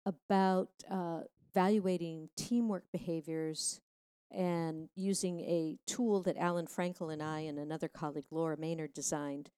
about 0.06 0.70
uh, 0.90 1.20
evaluating 1.52 2.30
teamwork 2.38 2.86
behaviors 2.94 3.82
and 4.32 4.88
using 4.96 5.42
a 5.42 5.78
tool 5.86 6.24
that 6.24 6.38
Alan 6.38 6.66
Frankel 6.66 7.12
and 7.12 7.22
I 7.22 7.42
and 7.42 7.60
another 7.60 7.90
colleague, 7.90 8.24
Laura 8.32 8.56
Maynard, 8.56 8.94
designed, 8.94 9.50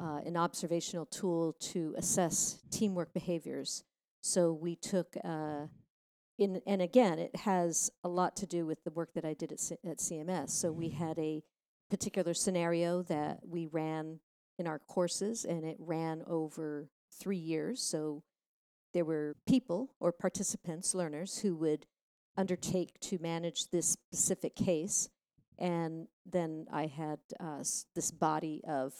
uh, 0.00 0.22
an 0.26 0.36
observational 0.36 1.06
tool 1.06 1.52
to 1.60 1.94
assess 1.96 2.58
teamwork 2.72 3.14
behaviors. 3.14 3.84
So 4.20 4.52
we 4.52 4.74
took, 4.74 5.16
uh, 5.22 5.66
in, 6.36 6.62
and 6.66 6.82
again, 6.82 7.20
it 7.20 7.36
has 7.36 7.92
a 8.02 8.08
lot 8.08 8.34
to 8.38 8.46
do 8.46 8.66
with 8.66 8.82
the 8.82 8.90
work 8.90 9.14
that 9.14 9.24
I 9.24 9.34
did 9.34 9.52
at, 9.52 9.60
C- 9.60 9.76
at 9.88 9.98
CMS. 9.98 10.50
So 10.50 10.72
we 10.72 10.88
had 10.88 11.16
a 11.20 11.44
particular 11.90 12.34
scenario 12.34 13.02
that 13.02 13.38
we 13.46 13.66
ran 13.66 14.18
in 14.58 14.66
our 14.66 14.80
courses, 14.80 15.44
and 15.44 15.64
it 15.64 15.76
ran 15.78 16.24
over 16.26 16.88
three 17.18 17.38
years. 17.38 17.80
So 17.82 18.22
there 18.92 19.04
were 19.04 19.36
people 19.46 19.90
or 20.00 20.12
participants, 20.12 20.94
learners, 20.94 21.38
who 21.38 21.54
would 21.56 21.86
undertake 22.36 22.98
to 23.00 23.18
manage 23.20 23.70
this 23.70 23.96
specific 24.12 24.56
case. 24.56 25.08
And 25.58 26.08
then 26.26 26.66
I 26.72 26.86
had 26.86 27.18
uh, 27.40 27.60
s- 27.60 27.86
this 27.94 28.10
body 28.10 28.62
of 28.66 28.92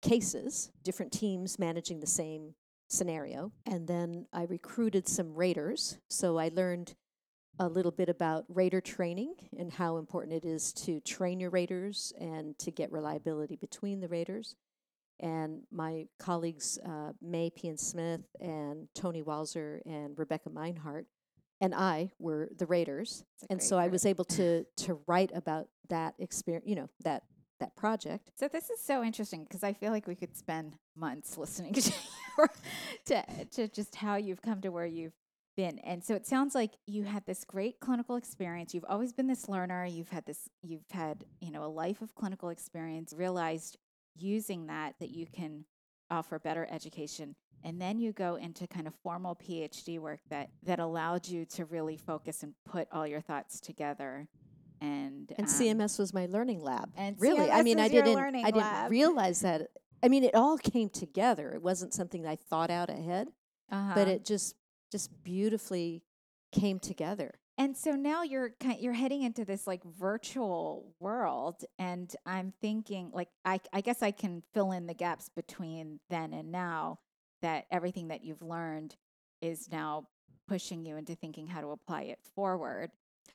cases, 0.00 0.70
different 0.82 1.12
teams 1.12 1.58
managing 1.58 2.00
the 2.00 2.06
same 2.06 2.54
scenario. 2.88 3.52
And 3.66 3.86
then 3.86 4.26
I 4.32 4.44
recruited 4.44 5.08
some 5.08 5.34
raters. 5.34 5.98
So 6.08 6.38
I 6.38 6.50
learned 6.54 6.94
a 7.58 7.68
little 7.68 7.90
bit 7.90 8.08
about 8.08 8.44
rater 8.48 8.80
training 8.80 9.34
and 9.58 9.72
how 9.72 9.96
important 9.96 10.32
it 10.32 10.46
is 10.46 10.72
to 10.72 11.00
train 11.00 11.40
your 11.40 11.50
raters 11.50 12.12
and 12.18 12.56
to 12.58 12.70
get 12.70 12.92
reliability 12.92 13.56
between 13.56 14.00
the 14.00 14.08
raters. 14.08 14.54
And 15.20 15.62
my 15.72 16.06
colleagues, 16.18 16.78
uh, 16.84 17.12
May 17.20 17.50
P. 17.50 17.68
and 17.68 17.78
Smith 17.78 18.20
and 18.40 18.88
Toni 18.94 19.22
Walzer 19.22 19.80
and 19.84 20.16
Rebecca 20.16 20.50
Minehart, 20.50 21.04
and 21.60 21.74
I 21.74 22.12
were 22.18 22.48
the 22.56 22.66
Raiders, 22.66 23.24
And 23.50 23.62
so 23.62 23.78
I 23.78 23.88
was 23.88 24.06
able 24.06 24.24
to 24.26 24.64
to 24.76 25.00
write 25.06 25.30
about 25.34 25.68
that 25.88 26.14
experience, 26.18 26.66
you 26.68 26.76
know, 26.76 26.88
that 27.04 27.24
that 27.60 27.74
project. 27.74 28.30
So 28.36 28.46
this 28.46 28.70
is 28.70 28.80
so 28.80 29.02
interesting 29.02 29.42
because 29.42 29.64
I 29.64 29.72
feel 29.72 29.90
like 29.90 30.06
we 30.06 30.14
could 30.14 30.36
spend 30.36 30.76
months 30.96 31.36
listening 31.36 31.74
to 31.74 31.92
to 33.06 33.44
to 33.44 33.68
just 33.68 33.96
how 33.96 34.16
you've 34.16 34.42
come 34.42 34.60
to 34.60 34.70
where 34.70 34.86
you've 34.86 35.14
been. 35.56 35.80
And 35.80 36.04
so 36.04 36.14
it 36.14 36.24
sounds 36.24 36.54
like 36.54 36.70
you 36.86 37.02
had 37.02 37.26
this 37.26 37.44
great 37.44 37.80
clinical 37.80 38.14
experience. 38.14 38.74
You've 38.74 38.84
always 38.88 39.12
been 39.12 39.26
this 39.26 39.48
learner. 39.48 39.84
You've 39.84 40.10
had 40.10 40.24
this 40.24 40.48
you've 40.62 40.88
had, 40.92 41.24
you 41.40 41.50
know, 41.50 41.64
a 41.64 41.66
life 41.66 42.00
of 42.00 42.14
clinical 42.14 42.50
experience, 42.50 43.12
realized 43.12 43.76
using 44.20 44.66
that 44.66 44.94
that 45.00 45.10
you 45.10 45.26
can 45.26 45.64
offer 46.10 46.38
better 46.38 46.66
education. 46.70 47.34
And 47.64 47.80
then 47.80 47.98
you 47.98 48.12
go 48.12 48.36
into 48.36 48.66
kind 48.68 48.86
of 48.86 48.94
formal 49.02 49.34
PhD 49.36 49.98
work 49.98 50.20
that 50.30 50.50
that 50.62 50.78
allowed 50.78 51.26
you 51.26 51.44
to 51.46 51.64
really 51.64 51.96
focus 51.96 52.42
and 52.42 52.54
put 52.64 52.86
all 52.92 53.06
your 53.06 53.20
thoughts 53.20 53.60
together. 53.60 54.28
And 54.80 55.32
And 55.36 55.46
um, 55.48 55.52
CMS 55.52 55.98
was 55.98 56.14
my 56.14 56.26
learning 56.26 56.62
lab. 56.62 56.90
and 56.96 57.16
really, 57.18 57.50
I 57.50 57.62
mean, 57.62 57.80
I 57.80 57.88
didn't 57.88 58.16
I 58.16 58.30
didn't 58.30 58.56
lab. 58.58 58.90
realize 58.90 59.40
that. 59.40 59.68
I 60.02 60.08
mean, 60.08 60.22
it 60.22 60.36
all 60.36 60.56
came 60.56 60.88
together. 60.88 61.50
It 61.50 61.62
wasn't 61.62 61.92
something 61.92 62.24
I 62.24 62.36
thought 62.36 62.70
out 62.70 62.88
ahead, 62.90 63.28
uh-huh. 63.72 63.92
but 63.96 64.06
it 64.06 64.24
just 64.24 64.54
just 64.92 65.10
beautifully 65.24 66.04
came 66.52 66.78
together. 66.78 67.34
And 67.58 67.76
so 67.76 67.90
now 67.92 68.22
you're 68.22 68.52
you're 68.78 68.92
heading 68.92 69.22
into 69.22 69.44
this 69.44 69.66
like 69.66 69.82
virtual 69.84 70.94
world 71.00 71.64
and 71.78 72.14
I'm 72.24 72.52
thinking 72.62 73.10
like 73.12 73.28
I 73.44 73.60
I 73.72 73.80
guess 73.80 74.00
I 74.00 74.12
can 74.12 74.42
fill 74.54 74.70
in 74.70 74.86
the 74.86 74.94
gaps 74.94 75.28
between 75.28 75.98
then 76.08 76.32
and 76.32 76.52
now 76.52 77.00
that 77.42 77.66
everything 77.72 78.08
that 78.08 78.22
you've 78.24 78.42
learned 78.42 78.94
is 79.42 79.70
now 79.72 80.06
pushing 80.46 80.84
you 80.86 80.96
into 80.96 81.14
thinking 81.16 81.48
how 81.48 81.60
to 81.60 81.68
apply 81.70 82.02
it 82.02 82.20
forward. 82.34 82.90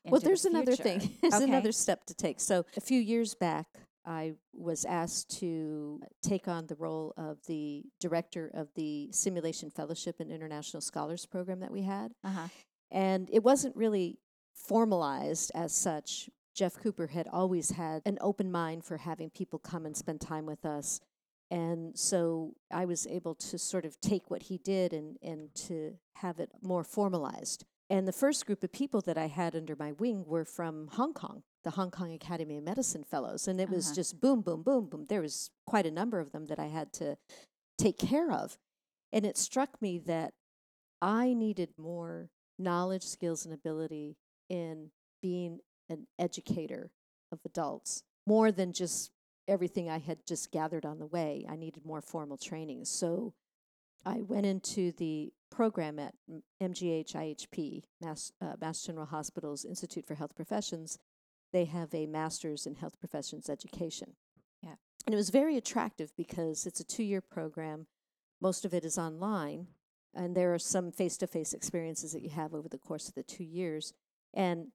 Well, 0.06 0.16
into 0.16 0.24
the 0.24 0.30
there's 0.30 0.46
another 0.46 0.76
thing. 0.76 1.00
there's 1.22 1.34
Okay. 1.36 1.44
another 1.44 1.72
step 1.74 2.06
to 2.06 2.14
take. 2.14 2.40
So 2.40 2.66
a 2.76 2.82
few 2.82 3.00
years 3.00 3.36
back, 3.36 3.68
I 4.06 4.34
was 4.54 4.84
asked 4.86 5.38
to 5.40 6.02
take 6.22 6.48
on 6.48 6.68
the 6.68 6.76
role 6.76 7.14
of 7.18 7.38
the 7.48 7.84
director 8.00 8.52
of 8.54 8.68
the 8.76 9.10
Simulation 9.12 9.70
Fellowship 9.70 10.20
and 10.20 10.32
International 10.32 10.82
Scholars 10.82 11.26
Program 11.26 11.60
that 11.62 11.72
we 11.72 11.84
had. 11.84 12.14
Uh-huh. 12.24 12.48
And 12.94 13.28
it 13.34 13.44
wasn't 13.44 13.76
really 13.76 14.20
formalized 14.54 15.52
as 15.54 15.76
such. 15.76 16.30
Jeff 16.56 16.76
Cooper 16.78 17.08
had 17.08 17.28
always 17.28 17.72
had 17.72 18.02
an 18.06 18.18
open 18.22 18.52
mind 18.52 18.86
for 18.86 18.98
having 18.98 19.32
people 19.32 19.58
come 19.60 19.86
and 19.86 19.98
spend 19.98 20.22
time 20.22 20.46
with 20.46 20.64
us. 20.66 21.02
And 21.50 21.98
so 21.98 22.54
I 22.72 22.86
was 22.86 23.06
able 23.08 23.36
to 23.36 23.58
sort 23.58 23.86
of 23.86 24.00
take 24.00 24.30
what 24.30 24.44
he 24.44 24.60
did 24.60 24.94
and, 24.94 25.18
and 25.22 25.54
to 25.68 25.96
have 26.18 26.40
it 26.40 26.52
more 26.62 26.84
formalized. 26.84 27.66
And 27.90 28.08
the 28.08 28.14
first 28.14 28.46
group 28.46 28.64
of 28.64 28.72
people 28.72 29.02
that 29.02 29.18
I 29.18 29.28
had 29.28 29.56
under 29.56 29.76
my 29.76 29.92
wing 29.94 30.24
were 30.26 30.46
from 30.46 30.88
Hong 30.94 31.14
Kong, 31.14 31.44
the 31.64 31.72
Hong 31.72 31.92
Kong 31.92 32.14
Academy 32.14 32.58
of 32.58 32.64
Medicine 32.64 33.04
Fellows. 33.04 33.48
And 33.48 33.60
it 33.60 33.70
was 33.70 33.88
Uh-huh. 33.88 33.96
just 33.96 34.22
boom, 34.22 34.42
boom, 34.42 34.62
boom, 34.64 34.86
boom. 34.88 35.06
There 35.10 35.22
was 35.22 35.50
quite 35.66 35.86
a 35.86 35.92
number 35.92 36.20
of 36.20 36.32
them 36.32 36.46
that 36.46 36.60
I 36.60 36.68
had 36.68 36.94
to 36.94 37.18
take 37.78 37.98
care 37.98 38.32
of. 38.32 38.58
And 39.12 39.26
it 39.26 39.38
struck 39.38 39.82
me 39.82 39.98
that 40.00 40.34
I 41.02 41.34
needed 41.34 41.74
more 41.78 42.30
knowledge, 42.58 43.04
skills, 43.04 43.46
and 43.46 43.54
ability 43.54 44.18
in 44.50 44.90
being 45.22 45.60
an 45.90 46.08
educator 46.20 46.92
of 47.32 47.40
adults 47.46 48.04
more 48.26 48.52
than 48.52 48.74
just 48.74 49.12
everything 49.48 49.90
I 49.90 50.00
had 50.00 50.26
just 50.26 50.52
gathered 50.52 50.86
on 50.86 51.00
the 51.00 51.06
way. 51.06 51.46
I 51.50 51.56
needed 51.56 51.86
more 51.86 52.02
formal 52.02 52.38
training. 52.38 52.86
So 52.86 53.34
I 54.06 54.22
went 54.22 54.46
into 54.46 54.92
the 54.94 55.34
program 55.52 56.00
at 56.00 56.14
MGH 56.62 57.14
IHP, 57.14 57.84
Mass, 58.02 58.32
uh, 58.42 58.54
Mass 58.60 58.84
General 58.84 59.06
Hospital's 59.06 59.66
Institute 59.66 60.06
for 60.06 60.16
Health 60.16 60.36
Professions. 60.36 60.98
They 61.52 61.66
have 61.66 61.94
a 61.94 62.08
master's 62.08 62.66
in 62.66 62.76
health 62.76 63.00
professions 63.00 63.50
education. 63.50 64.14
Yeah. 64.62 64.76
And 65.06 65.14
it 65.14 65.18
was 65.18 65.30
very 65.30 65.58
attractive 65.58 66.12
because 66.18 66.66
it's 66.66 66.80
a 66.80 66.86
two 66.86 67.04
year 67.04 67.22
program. 67.22 67.88
Most 68.42 68.66
of 68.66 68.74
it 68.74 68.84
is 68.84 68.98
online, 68.98 69.68
and 70.14 70.36
there 70.36 70.54
are 70.54 70.60
some 70.60 70.92
face 70.92 71.18
to 71.18 71.28
face 71.28 71.54
experiences 71.54 72.14
that 72.14 72.22
you 72.22 72.30
have 72.30 72.54
over 72.54 72.70
the 72.70 72.78
course 72.78 73.08
of 73.08 73.16
the 73.16 73.24
two 73.24 73.44
years. 73.44 73.94
And 74.34 74.68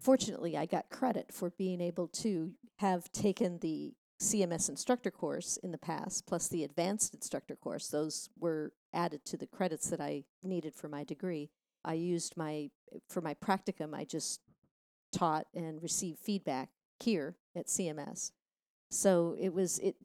fortunately, 0.00 0.56
I 0.56 0.66
got 0.66 0.90
credit 0.90 1.32
for 1.32 1.50
being 1.50 1.80
able 1.80 2.08
to 2.08 2.52
have 2.76 3.10
taken 3.12 3.58
the 3.58 3.94
CMS 4.20 4.68
instructor 4.68 5.10
course 5.10 5.56
in 5.62 5.72
the 5.72 5.78
past, 5.78 6.26
plus 6.26 6.48
the 6.48 6.64
advanced 6.64 7.14
instructor 7.14 7.56
course. 7.56 7.88
Those 7.88 8.28
were 8.38 8.72
added 8.92 9.24
to 9.26 9.36
the 9.36 9.46
credits 9.46 9.90
that 9.90 10.00
I 10.00 10.24
needed 10.42 10.74
for 10.74 10.88
my 10.88 11.04
degree. 11.04 11.50
I 11.84 11.94
used 11.94 12.36
my, 12.36 12.70
for 13.08 13.20
my 13.20 13.34
practicum, 13.34 13.94
I 13.94 14.04
just 14.04 14.40
taught 15.12 15.46
and 15.54 15.82
received 15.82 16.18
feedback 16.18 16.70
here 17.00 17.36
at 17.54 17.66
CMS. 17.66 18.32
So 18.90 19.36
it 19.38 19.52
was, 19.52 19.78
it, 19.80 19.96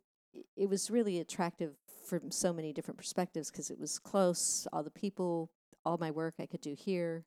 it 0.56 0.70
was 0.70 0.90
really 0.90 1.20
attractive 1.20 1.76
from 2.06 2.32
so 2.32 2.52
many 2.54 2.74
different 2.74 2.98
perspectives 2.98 3.52
because 3.52 3.70
it 3.70 3.80
was 3.80 4.00
close, 4.00 4.68
all 4.74 4.84
the 4.84 4.92
people, 4.92 5.52
all 5.86 5.98
my 5.98 6.12
work 6.12 6.36
I 6.40 6.46
could 6.46 6.62
do 6.62 6.76
here. 6.78 7.26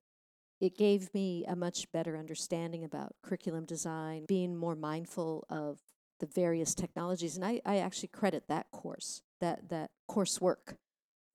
It 0.61 0.77
gave 0.77 1.13
me 1.13 1.45
a 1.47 1.57
much 1.57 1.91
better 1.93 2.17
understanding 2.17 2.85
about 2.85 3.17
curriculum 3.23 3.65
design, 3.65 4.27
being 4.29 4.57
more 4.57 4.77
mindful 4.77 5.45
of 5.51 5.81
the 6.21 6.27
various 6.27 6.75
technologies. 6.75 7.37
And 7.37 7.45
I, 7.45 7.61
I 7.67 7.79
actually 7.79 8.09
credit 8.09 8.45
that 8.49 8.71
course, 8.71 9.23
that, 9.41 9.69
that 9.71 9.91
coursework, 10.09 10.77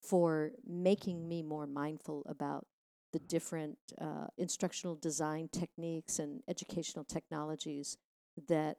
for 0.01 0.51
making 0.65 1.27
me 1.27 1.43
more 1.43 1.67
mindful 1.67 2.23
about 2.27 2.65
the 3.11 3.19
different 3.19 3.77
uh, 3.99 4.27
instructional 4.37 4.95
design 4.95 5.49
techniques 5.51 6.19
and 6.19 6.41
educational 6.47 7.03
technologies 7.03 7.97
that 8.47 8.77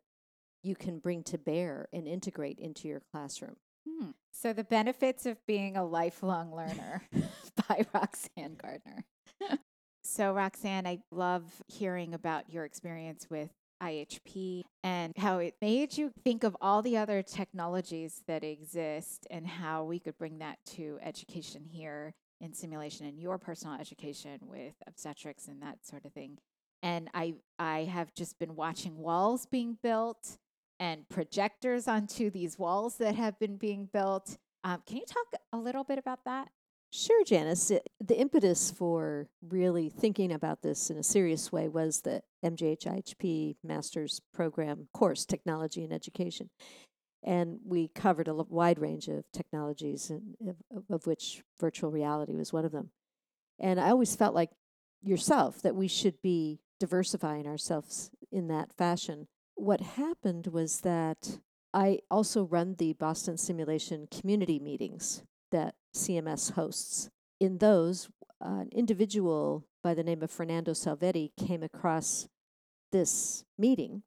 you 0.62 0.74
can 0.74 0.98
bring 0.98 1.22
to 1.24 1.38
bear 1.38 1.88
and 1.92 2.06
integrate 2.06 2.58
into 2.58 2.88
your 2.88 3.02
classroom. 3.12 3.56
Hmm. 3.88 4.10
So 4.32 4.52
the 4.52 4.64
benefits 4.64 5.26
of 5.26 5.44
being 5.46 5.76
a 5.76 5.84
lifelong 5.84 6.54
learner 6.54 7.02
by 7.68 7.86
Roxane 7.94 8.56
Gardner. 8.60 9.04
so 10.02 10.32
Roxane, 10.32 10.86
I 10.86 11.00
love 11.10 11.44
hearing 11.66 12.14
about 12.14 12.50
your 12.50 12.64
experience 12.64 13.26
with 13.30 13.50
IHP 13.82 14.62
and 14.82 15.12
how 15.16 15.38
it 15.38 15.54
made 15.62 15.96
you 15.96 16.10
think 16.24 16.42
of 16.44 16.56
all 16.60 16.82
the 16.82 16.96
other 16.96 17.22
technologies 17.22 18.22
that 18.26 18.42
exist 18.42 19.26
and 19.30 19.46
how 19.46 19.84
we 19.84 20.00
could 20.00 20.18
bring 20.18 20.38
that 20.38 20.58
to 20.66 20.98
education 21.02 21.64
here 21.64 22.12
in 22.40 22.52
simulation 22.52 23.06
and 23.06 23.18
your 23.18 23.38
personal 23.38 23.78
education 23.78 24.38
with 24.42 24.74
obstetrics 24.86 25.46
and 25.46 25.62
that 25.62 25.84
sort 25.86 26.04
of 26.04 26.12
thing. 26.12 26.38
And 26.82 27.08
I 27.14 27.34
I 27.58 27.84
have 27.84 28.14
just 28.14 28.38
been 28.38 28.54
watching 28.54 28.96
walls 28.98 29.46
being 29.46 29.78
built 29.82 30.38
and 30.80 31.08
projectors 31.08 31.88
onto 31.88 32.30
these 32.30 32.58
walls 32.58 32.96
that 32.96 33.14
have 33.14 33.38
been 33.38 33.56
being 33.56 33.88
built. 33.92 34.38
Um, 34.64 34.82
can 34.86 34.96
you 34.96 35.04
talk 35.06 35.40
a 35.52 35.56
little 35.56 35.84
bit 35.84 35.98
about 35.98 36.24
that? 36.24 36.48
Sure, 36.90 37.22
Janice. 37.22 37.70
The 38.00 38.18
impetus 38.18 38.70
for 38.70 39.28
really 39.46 39.90
thinking 39.90 40.32
about 40.32 40.62
this 40.62 40.88
in 40.88 40.96
a 40.96 41.02
serious 41.02 41.52
way 41.52 41.68
was 41.68 42.00
the 42.00 42.22
MGH 42.42 42.86
IHP 42.86 43.56
Master's 43.62 44.20
Program 44.32 44.88
course, 44.94 45.26
Technology 45.26 45.84
and 45.84 45.92
Education. 45.92 46.48
And 47.22 47.58
we 47.64 47.88
covered 47.88 48.28
a 48.28 48.34
wide 48.34 48.78
range 48.78 49.08
of 49.08 49.30
technologies, 49.32 50.08
and 50.08 50.36
of, 50.74 50.84
of 50.88 51.06
which 51.06 51.42
virtual 51.60 51.90
reality 51.90 52.34
was 52.34 52.52
one 52.52 52.64
of 52.64 52.72
them. 52.72 52.90
And 53.58 53.78
I 53.78 53.90
always 53.90 54.16
felt 54.16 54.34
like 54.34 54.50
yourself 55.02 55.60
that 55.62 55.74
we 55.74 55.88
should 55.88 56.22
be 56.22 56.60
diversifying 56.80 57.46
ourselves 57.46 58.10
in 58.30 58.48
that 58.48 58.72
fashion. 58.78 59.26
What 59.58 59.80
happened 59.80 60.46
was 60.46 60.82
that 60.82 61.40
I 61.74 61.98
also 62.12 62.44
run 62.44 62.76
the 62.78 62.92
Boston 62.92 63.36
Simulation 63.36 64.06
community 64.08 64.60
meetings 64.60 65.24
that 65.50 65.74
CMS 65.92 66.52
hosts. 66.52 67.10
In 67.40 67.58
those, 67.58 68.08
an 68.40 68.68
individual 68.70 69.64
by 69.82 69.94
the 69.94 70.04
name 70.04 70.22
of 70.22 70.30
Fernando 70.30 70.74
Salvetti 70.74 71.32
came 71.36 71.64
across 71.64 72.28
this 72.92 73.44
meeting 73.58 74.04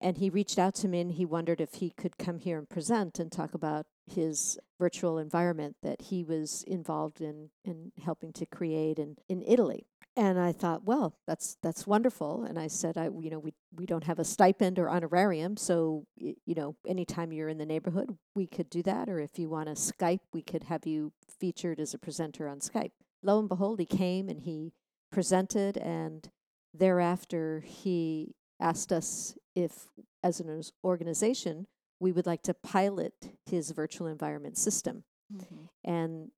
and 0.00 0.18
he 0.18 0.30
reached 0.30 0.60
out 0.60 0.76
to 0.76 0.86
me 0.86 1.00
and 1.00 1.12
he 1.12 1.24
wondered 1.24 1.60
if 1.60 1.74
he 1.74 1.90
could 1.90 2.16
come 2.16 2.38
here 2.38 2.56
and 2.56 2.68
present 2.68 3.18
and 3.18 3.32
talk 3.32 3.52
about 3.52 3.86
his 4.06 4.60
virtual 4.78 5.18
environment 5.18 5.74
that 5.82 6.02
he 6.02 6.22
was 6.22 6.62
involved 6.68 7.20
in 7.20 7.50
in 7.64 7.90
helping 8.04 8.32
to 8.34 8.46
create 8.46 9.00
in, 9.00 9.16
in 9.28 9.42
Italy. 9.42 9.88
And 10.16 10.38
I 10.38 10.52
thought, 10.52 10.84
well, 10.84 11.16
that's 11.26 11.56
that's 11.60 11.86
wonderful. 11.88 12.44
And 12.44 12.56
I 12.56 12.68
said, 12.68 12.96
I 12.96 13.06
you 13.06 13.30
know 13.30 13.40
we 13.40 13.52
we 13.74 13.84
don't 13.84 14.04
have 14.04 14.20
a 14.20 14.24
stipend 14.24 14.78
or 14.78 14.88
honorarium, 14.88 15.56
so 15.56 16.06
y- 16.16 16.36
you 16.46 16.54
know 16.54 16.76
anytime 16.86 17.32
you're 17.32 17.48
in 17.48 17.58
the 17.58 17.66
neighborhood, 17.66 18.16
we 18.36 18.46
could 18.46 18.70
do 18.70 18.82
that. 18.84 19.08
Or 19.08 19.18
if 19.18 19.38
you 19.38 19.48
want 19.48 19.66
to 19.68 19.74
Skype, 19.74 20.20
we 20.32 20.42
could 20.42 20.64
have 20.64 20.86
you 20.86 21.12
featured 21.40 21.80
as 21.80 21.94
a 21.94 21.98
presenter 21.98 22.48
on 22.48 22.60
Skype. 22.60 22.92
Lo 23.22 23.40
and 23.40 23.48
behold, 23.48 23.80
he 23.80 23.86
came 23.86 24.28
and 24.28 24.40
he 24.40 24.72
presented, 25.10 25.76
and 25.78 26.30
thereafter 26.72 27.64
he 27.66 28.34
asked 28.60 28.92
us 28.92 29.36
if, 29.54 29.86
as 30.22 30.40
an 30.40 30.62
organization, 30.84 31.66
we 32.00 32.12
would 32.12 32.26
like 32.26 32.42
to 32.42 32.54
pilot 32.54 33.14
his 33.46 33.70
virtual 33.70 34.06
environment 34.06 34.58
system. 34.58 35.04
Mm-hmm. 35.32 35.90
And 35.90 36.30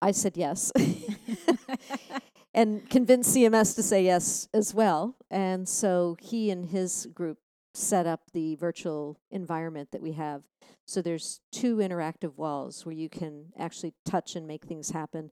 I 0.00 0.10
said 0.10 0.36
yes. 0.36 0.72
and 2.54 2.88
convinced 2.90 3.34
CMS 3.34 3.74
to 3.76 3.82
say 3.82 4.04
yes 4.04 4.48
as 4.52 4.74
well. 4.74 5.16
And 5.30 5.68
so 5.68 6.16
he 6.20 6.50
and 6.50 6.66
his 6.66 7.06
group 7.14 7.38
set 7.74 8.06
up 8.06 8.20
the 8.32 8.54
virtual 8.56 9.18
environment 9.30 9.90
that 9.92 10.02
we 10.02 10.12
have. 10.12 10.42
So 10.86 11.00
there's 11.00 11.40
two 11.50 11.76
interactive 11.76 12.36
walls 12.36 12.84
where 12.84 12.94
you 12.94 13.08
can 13.08 13.46
actually 13.58 13.94
touch 14.04 14.36
and 14.36 14.46
make 14.46 14.64
things 14.64 14.90
happen, 14.90 15.30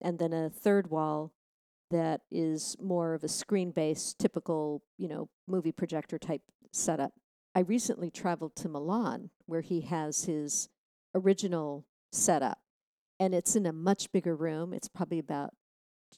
and 0.00 0.18
then 0.18 0.32
a 0.32 0.48
third 0.48 0.90
wall 0.90 1.32
that 1.90 2.22
is 2.30 2.76
more 2.80 3.12
of 3.12 3.22
a 3.22 3.28
screen-based, 3.28 4.18
typical, 4.18 4.82
you 4.96 5.08
know, 5.08 5.28
movie 5.46 5.72
projector 5.72 6.18
type 6.18 6.40
setup. 6.72 7.12
I 7.54 7.60
recently 7.60 8.10
traveled 8.10 8.56
to 8.56 8.68
Milan 8.70 9.28
where 9.44 9.60
he 9.60 9.82
has 9.82 10.24
his 10.24 10.70
original 11.14 11.84
setup, 12.10 12.60
and 13.20 13.34
it's 13.34 13.54
in 13.54 13.66
a 13.66 13.72
much 13.72 14.10
bigger 14.12 14.34
room. 14.34 14.72
It's 14.72 14.88
probably 14.88 15.18
about 15.18 15.52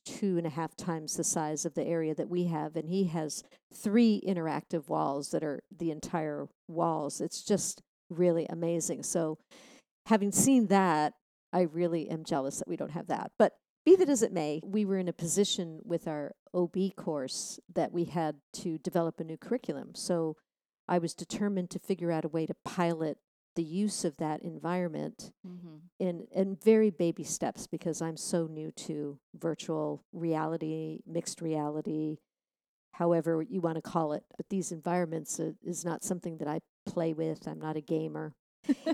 two 0.04 0.36
and 0.38 0.46
a 0.46 0.50
half 0.50 0.76
times 0.76 1.16
the 1.16 1.24
size 1.24 1.64
of 1.64 1.74
the 1.74 1.84
area 1.84 2.14
that 2.14 2.28
we 2.28 2.44
have, 2.44 2.76
and 2.76 2.88
he 2.88 3.04
has 3.04 3.42
three 3.72 4.22
interactive 4.26 4.88
walls 4.88 5.30
that 5.30 5.44
are 5.44 5.62
the 5.76 5.90
entire 5.90 6.48
walls. 6.68 7.20
It's 7.20 7.42
just 7.42 7.82
really 8.10 8.46
amazing. 8.46 9.02
So, 9.02 9.38
having 10.06 10.32
seen 10.32 10.66
that, 10.68 11.14
I 11.52 11.62
really 11.62 12.08
am 12.08 12.24
jealous 12.24 12.58
that 12.58 12.68
we 12.68 12.76
don't 12.76 12.90
have 12.90 13.06
that. 13.08 13.32
But 13.38 13.52
be 13.84 13.96
that 13.96 14.08
as 14.08 14.22
it 14.22 14.32
may, 14.32 14.60
we 14.64 14.84
were 14.84 14.98
in 14.98 15.08
a 15.08 15.12
position 15.12 15.80
with 15.84 16.08
our 16.08 16.34
OB 16.54 16.96
course 16.96 17.60
that 17.74 17.92
we 17.92 18.04
had 18.04 18.36
to 18.54 18.78
develop 18.78 19.20
a 19.20 19.24
new 19.24 19.36
curriculum. 19.36 19.94
So, 19.94 20.36
I 20.86 20.98
was 20.98 21.14
determined 21.14 21.70
to 21.70 21.78
figure 21.78 22.12
out 22.12 22.24
a 22.24 22.28
way 22.28 22.46
to 22.46 22.54
pilot 22.64 23.18
the 23.54 23.62
use 23.62 24.04
of 24.04 24.16
that 24.16 24.42
environment 24.42 25.32
Mhm. 25.46 25.80
in 25.98 26.26
in 26.32 26.56
very 26.56 26.90
baby 26.90 27.24
steps 27.24 27.66
because 27.66 28.02
I'm 28.02 28.16
so 28.16 28.46
new 28.46 28.70
to 28.72 29.18
virtual 29.34 30.02
reality, 30.12 31.00
mixed 31.06 31.40
reality, 31.40 32.18
however 32.92 33.42
you 33.42 33.60
want 33.60 33.76
to 33.76 33.82
call 33.82 34.12
it. 34.12 34.24
But 34.36 34.48
these 34.48 34.72
environments 34.72 35.38
uh, 35.40 35.52
is 35.62 35.84
not 35.84 36.04
something 36.04 36.38
that 36.38 36.48
I 36.48 36.60
play 36.86 37.12
with. 37.12 37.46
I'm 37.48 37.60
not 37.60 37.76
a 37.76 37.80
gamer. 37.80 38.34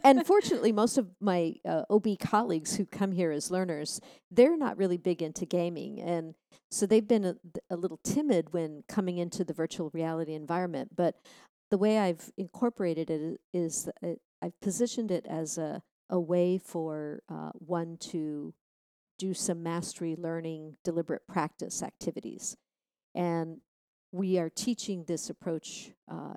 and 0.03 0.27
fortunately, 0.27 0.73
most 0.73 0.99
of 0.99 1.09
my 1.21 1.55
uh, 1.65 1.85
OB 1.91 2.17
colleagues 2.19 2.77
who 2.77 2.85
come 2.87 3.13
here 3.13 3.31
as 3.31 3.51
learners, 3.51 4.01
they're 4.31 4.57
not 4.57 4.77
really 4.77 4.97
big 4.99 5.23
into 5.23 5.47
gaming, 5.47 6.01
and 6.01 6.35
so 6.71 6.87
they've 6.87 7.07
been 7.09 7.25
a, 7.25 7.37
a 7.71 7.77
little 7.77 8.01
timid 8.05 8.53
when 8.53 8.83
coming 8.89 9.19
into 9.19 9.45
the 9.45 9.53
virtual 9.53 9.91
reality 9.93 10.35
environment. 10.35 10.97
But 10.97 11.17
the 11.71 11.79
way 11.79 11.99
I've 11.99 12.33
incorporated 12.37 13.11
it 13.11 13.41
is, 13.53 13.89
is 14.03 14.19
I've 14.43 14.61
positioned 14.61 15.11
it 15.11 15.27
as 15.27 15.59
a 15.59 15.83
a 16.11 16.21
way 16.21 16.59
for 16.59 17.23
uh, 17.29 17.51
one 17.55 17.97
to 17.97 18.53
do 19.19 19.33
some 19.33 19.63
mastery 19.63 20.17
learning, 20.19 20.77
deliberate 20.85 21.27
practice 21.29 21.83
activities. 21.83 22.57
And 23.15 23.59
we 24.13 24.39
are 24.39 24.51
teaching 24.51 25.05
this 25.05 25.31
approach 25.31 25.93
uh, 26.11 26.35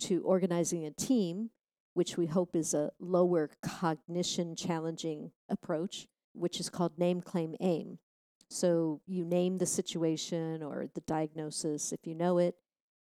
to 0.00 0.22
organizing 0.22 0.84
a 0.84 0.90
team, 0.90 1.50
which 1.94 2.18
we 2.18 2.26
hope 2.26 2.54
is 2.54 2.74
a 2.74 2.90
lower 3.00 3.50
cognition 3.62 4.54
challenging 4.54 5.30
approach, 5.48 6.06
which 6.34 6.60
is 6.60 6.68
called 6.68 6.98
name, 6.98 7.22
claim, 7.22 7.54
aim. 7.60 7.98
So 8.50 9.00
you 9.06 9.24
name 9.24 9.58
the 9.58 9.66
situation 9.66 10.62
or 10.62 10.88
the 10.94 11.00
diagnosis 11.00 11.92
if 11.92 12.06
you 12.06 12.14
know 12.14 12.38
it. 12.38 12.54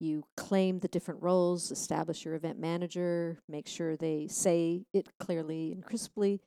You 0.00 0.24
claim 0.36 0.80
the 0.80 0.88
different 0.88 1.22
roles, 1.22 1.70
establish 1.70 2.24
your 2.24 2.34
event 2.34 2.58
manager, 2.58 3.38
make 3.48 3.68
sure 3.68 3.96
they 3.96 4.26
say 4.28 4.86
it 4.94 5.06
clearly 5.18 5.72
and 5.72 5.84
crisply, 5.84 6.40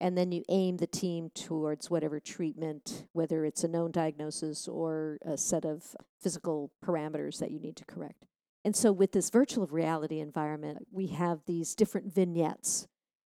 and 0.00 0.18
then 0.18 0.32
you 0.32 0.42
aim 0.48 0.76
the 0.76 0.88
team 0.88 1.30
towards 1.32 1.88
whatever 1.88 2.18
treatment, 2.18 3.06
whether 3.12 3.44
it's 3.44 3.62
a 3.62 3.68
known 3.68 3.92
diagnosis 3.92 4.66
or 4.66 5.18
a 5.24 5.38
set 5.38 5.64
of 5.64 5.94
physical 6.20 6.72
parameters 6.84 7.38
that 7.38 7.52
you 7.52 7.60
need 7.60 7.76
to 7.76 7.84
correct. 7.84 8.26
And 8.64 8.74
so, 8.74 8.90
with 8.90 9.12
this 9.12 9.30
virtual 9.30 9.68
reality 9.68 10.18
environment, 10.18 10.88
we 10.90 11.06
have 11.08 11.42
these 11.46 11.76
different 11.76 12.12
vignettes 12.12 12.88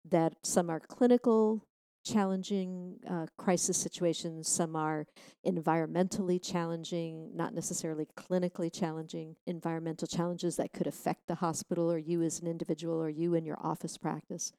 that 0.09 0.33
some 0.43 0.71
are 0.71 0.79
clinical, 0.79 1.67
challenging 2.11 2.99
uh, 3.09 3.27
crisis 3.37 3.77
situations, 3.77 4.47
some 4.47 4.75
are 4.75 5.05
environmentally 5.45 6.41
challenging, 6.41 7.31
not 7.35 7.53
necessarily 7.53 8.07
clinically 8.17 8.71
challenging, 8.73 9.35
environmental 9.45 10.07
challenges 10.07 10.55
that 10.57 10.73
could 10.73 10.87
affect 10.87 11.27
the 11.27 11.35
hospital 11.35 11.91
or 11.91 11.97
you 11.97 12.23
as 12.23 12.39
an 12.39 12.47
individual 12.47 13.01
or 13.01 13.09
you 13.09 13.35
in 13.35 13.45
your 13.45 13.57
office 13.61 13.97
practice. 13.97 14.51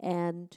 And 0.00 0.56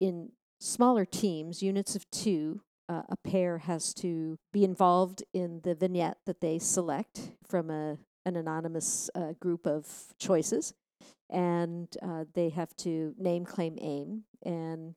in 0.00 0.30
smaller 0.60 1.04
teams, 1.04 1.62
units 1.62 1.96
of 1.96 2.08
two, 2.10 2.62
uh, 2.88 3.02
a 3.08 3.16
pair 3.16 3.58
has 3.58 3.92
to 3.94 4.38
be 4.52 4.64
involved 4.64 5.22
in 5.34 5.60
the 5.62 5.74
vignette 5.74 6.18
that 6.26 6.40
they 6.40 6.58
select 6.58 7.32
from 7.46 7.70
a, 7.70 7.98
an 8.24 8.36
anonymous 8.36 9.10
uh, 9.14 9.32
group 9.40 9.66
of 9.66 9.86
choices. 10.18 10.74
And 11.30 11.94
uh, 12.02 12.24
they 12.34 12.48
have 12.48 12.74
to 12.76 13.14
name, 13.18 13.44
claim, 13.44 13.76
aim. 13.80 14.24
And 14.42 14.94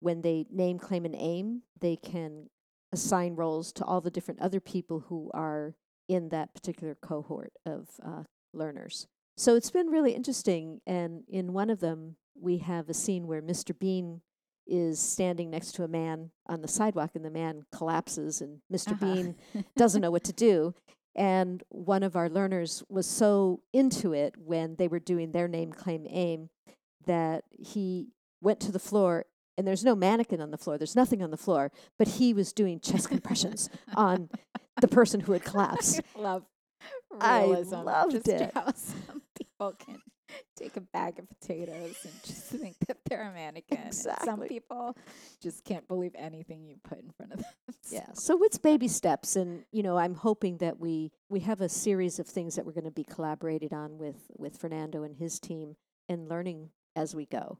when 0.00 0.22
they 0.22 0.46
name, 0.50 0.78
claim, 0.78 1.04
and 1.04 1.14
aim, 1.16 1.62
they 1.80 1.96
can 1.96 2.48
assign 2.92 3.34
roles 3.34 3.72
to 3.72 3.84
all 3.84 4.00
the 4.00 4.10
different 4.10 4.40
other 4.40 4.60
people 4.60 5.04
who 5.08 5.30
are 5.34 5.74
in 6.08 6.28
that 6.28 6.54
particular 6.54 6.94
cohort 6.94 7.52
of 7.66 7.88
uh, 8.04 8.22
learners. 8.52 9.06
So 9.36 9.56
it's 9.56 9.70
been 9.70 9.88
really 9.88 10.12
interesting. 10.12 10.80
And 10.86 11.24
in 11.28 11.52
one 11.52 11.70
of 11.70 11.80
them, 11.80 12.16
we 12.40 12.58
have 12.58 12.88
a 12.88 12.94
scene 12.94 13.26
where 13.26 13.42
Mr. 13.42 13.76
Bean 13.76 14.20
is 14.66 14.98
standing 14.98 15.50
next 15.50 15.72
to 15.72 15.84
a 15.84 15.88
man 15.88 16.30
on 16.46 16.62
the 16.62 16.68
sidewalk, 16.68 17.10
and 17.14 17.24
the 17.24 17.30
man 17.30 17.62
collapses, 17.72 18.40
and 18.40 18.60
mister 18.70 18.94
Uh-huh. 18.94 19.14
Bean 19.14 19.34
doesn't 19.76 20.00
know 20.00 20.10
what 20.10 20.24
to 20.24 20.32
do. 20.32 20.74
And 21.16 21.62
one 21.68 22.02
of 22.02 22.16
our 22.16 22.28
learners 22.28 22.82
was 22.88 23.06
so 23.06 23.60
into 23.72 24.12
it 24.12 24.34
when 24.38 24.76
they 24.76 24.88
were 24.88 24.98
doing 24.98 25.32
their 25.32 25.46
name, 25.48 25.72
claim, 25.72 26.06
aim 26.08 26.48
that 27.06 27.44
he 27.50 28.08
went 28.40 28.58
to 28.60 28.72
the 28.72 28.78
floor 28.78 29.26
and 29.56 29.66
there's 29.66 29.84
no 29.84 29.94
mannequin 29.94 30.40
on 30.40 30.50
the 30.50 30.58
floor. 30.58 30.78
There's 30.78 30.96
nothing 30.96 31.22
on 31.22 31.30
the 31.30 31.36
floor, 31.36 31.70
but 31.98 32.08
he 32.08 32.32
was 32.34 32.52
doing 32.52 32.80
chest 32.80 33.08
compressions 33.08 33.68
on 33.96 34.30
the 34.80 34.88
person 34.88 35.20
who 35.20 35.32
had 35.32 35.44
collapsed. 35.44 36.00
I 36.16 36.20
love 36.20 36.42
I 37.20 37.42
realism. 37.44 37.76
loved 37.76 38.12
just 38.12 38.28
it. 38.28 38.50
How 38.54 38.72
some 38.74 39.22
people 39.38 39.72
can 39.78 40.02
take 40.56 40.76
a 40.76 40.80
bag 40.80 41.18
of 41.18 41.28
potatoes 41.28 41.96
and 42.02 42.12
just 42.24 42.46
think 42.46 42.76
that 42.88 42.96
they're 43.08 43.30
a 43.30 43.32
mannequin. 43.32 43.78
and 43.78 43.94
some 43.94 44.40
people 44.40 44.96
just 45.40 45.64
can't 45.64 45.86
believe 45.86 46.12
anything 46.16 46.64
you 46.64 46.76
put 46.82 46.98
in 46.98 47.10
front 47.10 47.32
of 47.32 47.38
them. 47.38 47.46
Yeah. 47.90 48.06
So 48.14 48.42
it's 48.42 48.56
baby 48.56 48.88
steps 48.88 49.36
and 49.36 49.64
you 49.70 49.82
know, 49.82 49.98
I'm 49.98 50.14
hoping 50.14 50.56
that 50.58 50.80
we 50.80 51.12
we 51.28 51.40
have 51.40 51.60
a 51.60 51.68
series 51.68 52.18
of 52.18 52.26
things 52.26 52.56
that 52.56 52.64
we're 52.64 52.72
going 52.72 52.84
to 52.84 52.90
be 52.90 53.04
collaborated 53.04 53.74
on 53.74 53.98
with 53.98 54.16
with 54.38 54.56
Fernando 54.56 55.02
and 55.02 55.14
his 55.14 55.38
team 55.38 55.76
and 56.08 56.26
learning 56.28 56.70
as 56.96 57.14
we 57.14 57.26
go. 57.26 57.58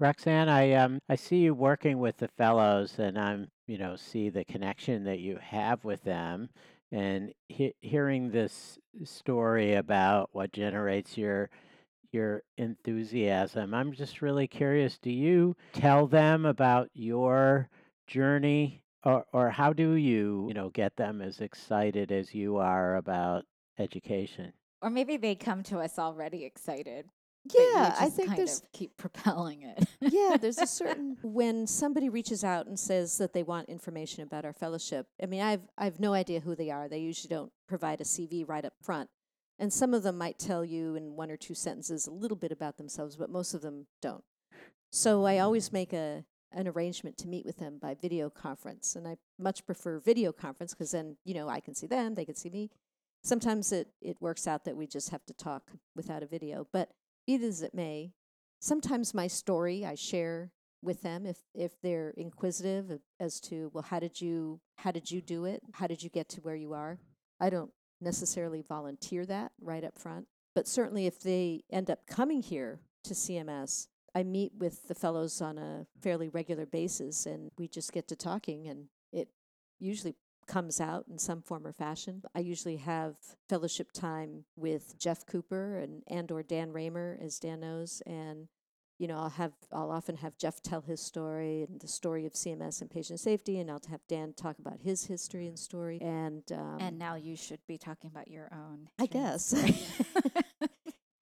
Roxane, 0.00 0.48
I 0.48 0.72
um 0.72 0.98
I 1.10 1.16
see 1.16 1.36
you 1.40 1.52
working 1.52 1.98
with 1.98 2.16
the 2.16 2.28
fellows, 2.28 2.98
and 2.98 3.18
I'm 3.18 3.50
you 3.66 3.76
know 3.76 3.96
see 3.96 4.30
the 4.30 4.44
connection 4.46 5.04
that 5.04 5.18
you 5.18 5.36
have 5.42 5.84
with 5.84 6.02
them, 6.04 6.48
and 6.90 7.34
he- 7.48 7.74
hearing 7.82 8.30
this 8.30 8.78
story 9.04 9.74
about 9.74 10.30
what 10.32 10.52
generates 10.52 11.18
your 11.18 11.50
your 12.12 12.42
enthusiasm. 12.56 13.74
I'm 13.74 13.92
just 13.92 14.22
really 14.22 14.48
curious. 14.48 14.98
Do 14.98 15.10
you 15.12 15.54
tell 15.74 16.06
them 16.06 16.46
about 16.46 16.88
your 16.94 17.68
journey, 18.06 18.82
or 19.04 19.26
or 19.34 19.50
how 19.50 19.74
do 19.74 19.92
you 19.92 20.46
you 20.48 20.54
know 20.54 20.70
get 20.70 20.96
them 20.96 21.20
as 21.20 21.40
excited 21.42 22.10
as 22.10 22.34
you 22.34 22.56
are 22.56 22.96
about 22.96 23.44
education? 23.78 24.54
Or 24.80 24.88
maybe 24.88 25.18
they 25.18 25.34
come 25.34 25.62
to 25.64 25.80
us 25.80 25.98
already 25.98 26.46
excited. 26.46 27.04
Yeah, 27.44 27.96
I 27.98 28.10
think 28.10 28.36
there's 28.36 28.62
keep 28.72 28.96
propelling 28.96 29.62
it. 29.62 29.88
yeah, 30.00 30.36
there's 30.38 30.58
a 30.58 30.66
certain 30.80 31.16
when 31.22 31.66
somebody 31.66 32.08
reaches 32.08 32.44
out 32.44 32.66
and 32.66 32.78
says 32.78 33.18
that 33.18 33.32
they 33.32 33.42
want 33.42 33.68
information 33.68 34.22
about 34.22 34.44
our 34.44 34.52
fellowship. 34.52 35.06
I 35.22 35.26
mean, 35.26 35.40
I've 35.40 35.62
I've 35.78 36.00
no 36.00 36.12
idea 36.12 36.40
who 36.40 36.54
they 36.54 36.70
are. 36.70 36.88
They 36.88 36.98
usually 36.98 37.34
don't 37.34 37.52
provide 37.66 38.00
a 38.00 38.04
CV 38.04 38.46
right 38.46 38.64
up 38.64 38.74
front. 38.82 39.08
And 39.58 39.72
some 39.72 39.92
of 39.92 40.02
them 40.02 40.16
might 40.16 40.38
tell 40.38 40.64
you 40.64 40.96
in 40.96 41.16
one 41.16 41.30
or 41.30 41.36
two 41.36 41.54
sentences 41.54 42.06
a 42.06 42.10
little 42.10 42.36
bit 42.36 42.50
about 42.50 42.78
themselves, 42.78 43.16
but 43.16 43.28
most 43.28 43.52
of 43.52 43.60
them 43.60 43.86
don't. 44.00 44.24
So 44.90 45.26
I 45.26 45.38
always 45.38 45.72
make 45.72 45.92
a 45.92 46.24
an 46.52 46.66
arrangement 46.66 47.16
to 47.16 47.28
meet 47.28 47.46
with 47.46 47.58
them 47.58 47.78
by 47.80 47.94
video 47.94 48.28
conference, 48.28 48.96
and 48.96 49.06
I 49.06 49.16
much 49.38 49.64
prefer 49.64 50.00
video 50.00 50.32
conference 50.32 50.74
because 50.74 50.90
then 50.90 51.16
you 51.24 51.34
know 51.34 51.48
I 51.48 51.60
can 51.60 51.74
see 51.74 51.86
them, 51.86 52.14
they 52.14 52.24
can 52.24 52.34
see 52.34 52.50
me. 52.50 52.70
Sometimes 53.22 53.72
it 53.72 53.88
it 54.00 54.16
works 54.20 54.46
out 54.46 54.64
that 54.64 54.76
we 54.76 54.86
just 54.86 55.10
have 55.10 55.24
to 55.26 55.34
talk 55.34 55.70
without 55.94 56.22
a 56.22 56.26
video, 56.26 56.66
but 56.72 56.90
be 57.30 57.44
it 57.44 57.46
as 57.46 57.62
it 57.62 57.74
may, 57.74 58.12
sometimes 58.58 59.14
my 59.14 59.28
story 59.28 59.84
I 59.84 59.94
share 59.94 60.50
with 60.82 61.02
them 61.02 61.26
if 61.26 61.36
if 61.54 61.80
they're 61.82 62.10
inquisitive 62.16 62.98
as 63.20 63.38
to 63.38 63.70
well 63.74 63.84
how 63.84 64.00
did 64.00 64.20
you 64.20 64.60
how 64.76 64.90
did 64.90 65.10
you 65.10 65.20
do 65.20 65.44
it? 65.44 65.62
How 65.72 65.86
did 65.86 66.02
you 66.02 66.10
get 66.10 66.28
to 66.30 66.40
where 66.40 66.56
you 66.56 66.72
are? 66.72 66.98
I 67.38 67.50
don't 67.50 67.70
necessarily 68.00 68.62
volunteer 68.62 69.26
that 69.26 69.52
right 69.60 69.84
up 69.84 69.96
front 69.98 70.26
but 70.54 70.66
certainly 70.66 71.06
if 71.06 71.20
they 71.20 71.62
end 71.70 71.90
up 71.90 72.06
coming 72.06 72.40
here 72.42 72.80
to 73.04 73.12
cms 73.12 73.88
i 74.14 74.22
meet 74.22 74.52
with 74.58 74.88
the 74.88 74.94
fellows 74.94 75.42
on 75.42 75.58
a 75.58 75.86
fairly 76.00 76.30
regular 76.30 76.64
basis 76.64 77.26
and 77.26 77.50
we 77.58 77.68
just 77.68 77.92
get 77.92 78.08
to 78.08 78.16
talking 78.16 78.68
and 78.68 78.86
it 79.12 79.28
usually 79.78 80.14
comes 80.50 80.80
out 80.80 81.04
in 81.08 81.18
some 81.18 81.42
form 81.42 81.66
or 81.66 81.72
fashion 81.72 82.22
i 82.34 82.40
usually 82.40 82.76
have 82.76 83.14
fellowship 83.48 83.92
time 83.92 84.44
with 84.56 84.98
jeff 84.98 85.24
cooper 85.26 85.76
and 85.78 86.02
and 86.08 86.30
or 86.30 86.42
dan 86.42 86.72
Raemer 86.72 87.16
as 87.24 87.38
dan 87.38 87.60
knows 87.60 88.02
and 88.06 88.48
you 89.00 89.06
know, 89.08 89.16
I'll 89.16 89.30
have 89.30 89.52
I'll 89.72 89.90
often 89.90 90.16
have 90.16 90.36
Jeff 90.36 90.62
tell 90.62 90.82
his 90.82 91.00
story 91.00 91.62
and 91.66 91.80
the 91.80 91.88
story 91.88 92.26
of 92.26 92.34
CMS 92.34 92.82
and 92.82 92.90
patient 92.90 93.18
safety, 93.18 93.58
and 93.58 93.70
I'll 93.70 93.80
have 93.88 94.02
Dan 94.08 94.34
talk 94.34 94.58
about 94.58 94.78
his 94.82 95.06
history 95.06 95.46
and 95.46 95.58
story. 95.58 95.98
And 96.02 96.42
um, 96.52 96.76
and 96.80 96.98
now 96.98 97.14
you 97.14 97.34
should 97.34 97.60
be 97.66 97.78
talking 97.78 98.10
about 98.12 98.28
your 98.28 98.50
own. 98.52 98.90
I 98.98 99.06
guess. 99.06 99.54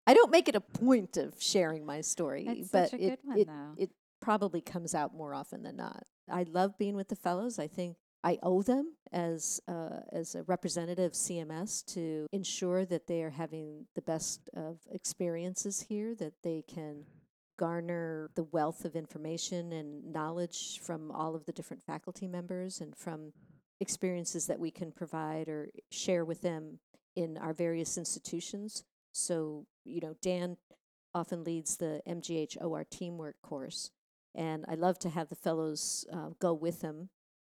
I 0.08 0.14
don't 0.14 0.32
make 0.32 0.48
it 0.48 0.56
a 0.56 0.60
point 0.60 1.16
of 1.16 1.34
sharing 1.38 1.86
my 1.86 2.00
story, 2.00 2.46
That's 2.48 2.68
but 2.68 2.90
such 2.90 3.00
a 3.00 3.04
it, 3.04 3.10
good 3.10 3.18
one, 3.22 3.38
it 3.76 3.82
it 3.84 3.90
probably 4.20 4.60
comes 4.60 4.92
out 4.92 5.14
more 5.14 5.32
often 5.32 5.62
than 5.62 5.76
not. 5.76 6.02
I 6.28 6.46
love 6.50 6.76
being 6.78 6.96
with 6.96 7.08
the 7.08 7.16
fellows. 7.16 7.60
I 7.60 7.68
think 7.68 7.96
I 8.24 8.38
owe 8.42 8.62
them 8.62 8.94
as 9.12 9.60
uh, 9.68 10.00
as 10.12 10.34
a 10.34 10.42
representative 10.42 11.06
of 11.06 11.12
CMS 11.12 11.84
to 11.94 12.26
ensure 12.32 12.84
that 12.84 13.06
they 13.06 13.22
are 13.22 13.30
having 13.30 13.86
the 13.94 14.02
best 14.02 14.50
of 14.54 14.78
experiences 14.90 15.86
here, 15.88 16.14
that 16.16 16.34
they 16.42 16.64
can 16.66 17.04
garner 17.58 18.30
the 18.34 18.44
wealth 18.44 18.84
of 18.84 18.96
information 18.96 19.72
and 19.72 20.12
knowledge 20.12 20.80
from 20.80 21.10
all 21.10 21.34
of 21.34 21.44
the 21.44 21.52
different 21.52 21.82
faculty 21.82 22.26
members 22.26 22.80
and 22.80 22.96
from 22.96 23.32
experiences 23.80 24.46
that 24.46 24.60
we 24.60 24.70
can 24.70 24.92
provide 24.92 25.48
or 25.48 25.68
share 25.90 26.24
with 26.24 26.40
them 26.42 26.78
in 27.16 27.36
our 27.36 27.52
various 27.52 27.98
institutions. 27.98 28.84
So, 29.12 29.66
you 29.84 30.00
know, 30.00 30.14
Dan 30.22 30.56
often 31.14 31.42
leads 31.44 31.76
the 31.76 32.00
MGH 32.06 32.62
OR 32.62 32.84
teamwork 32.84 33.36
course, 33.42 33.90
and 34.34 34.64
I 34.68 34.74
love 34.74 34.98
to 35.00 35.08
have 35.08 35.28
the 35.28 35.34
fellows 35.34 36.06
uh, 36.12 36.30
go 36.38 36.54
with 36.54 36.80
them, 36.80 37.08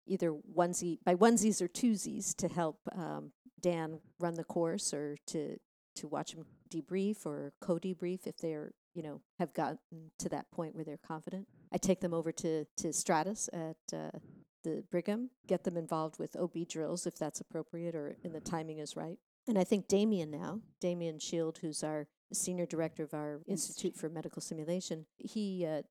either 0.09 0.33
onesie 0.55 0.99
by 1.05 1.15
onesies 1.15 1.61
or 1.61 1.67
twosies, 1.67 2.35
to 2.37 2.47
help 2.47 2.79
um, 2.95 3.31
Dan 3.61 3.99
run 4.19 4.35
the 4.35 4.43
course 4.43 4.93
or 4.93 5.17
to 5.27 5.57
to 5.95 6.07
watch 6.07 6.33
him 6.33 6.45
debrief 6.73 7.25
or 7.25 7.51
co-debrief 7.61 8.25
if 8.25 8.37
they're 8.37 8.71
you 8.93 9.03
know 9.03 9.21
have 9.37 9.53
gotten 9.53 9.77
to 10.17 10.29
that 10.29 10.49
point 10.51 10.75
where 10.75 10.83
they're 10.83 10.97
confident. 10.97 11.47
I 11.71 11.77
take 11.77 12.01
them 12.01 12.13
over 12.13 12.31
to 12.33 12.65
to 12.77 12.93
Stratus 12.93 13.49
at 13.53 13.77
uh, 13.93 14.17
the 14.63 14.83
Brigham, 14.91 15.29
get 15.47 15.63
them 15.63 15.77
involved 15.77 16.19
with 16.19 16.35
OB 16.35 16.67
drills 16.67 17.07
if 17.07 17.17
that's 17.17 17.39
appropriate 17.39 17.95
or 17.95 18.17
and 18.23 18.33
the 18.33 18.41
timing 18.41 18.79
is 18.79 18.95
right. 18.95 19.19
And 19.47 19.57
I 19.57 19.63
think 19.63 19.87
Damien 19.87 20.29
now, 20.29 20.59
Damien 20.79 21.17
Shield, 21.19 21.59
who's 21.61 21.83
our 21.83 22.07
senior 22.31 22.65
director 22.65 23.03
of 23.03 23.13
our 23.13 23.41
Institute 23.47 23.95
for 23.95 24.09
Medical 24.09 24.41
Simulation, 24.41 25.05
he 25.17 25.65
uh, 25.65 25.81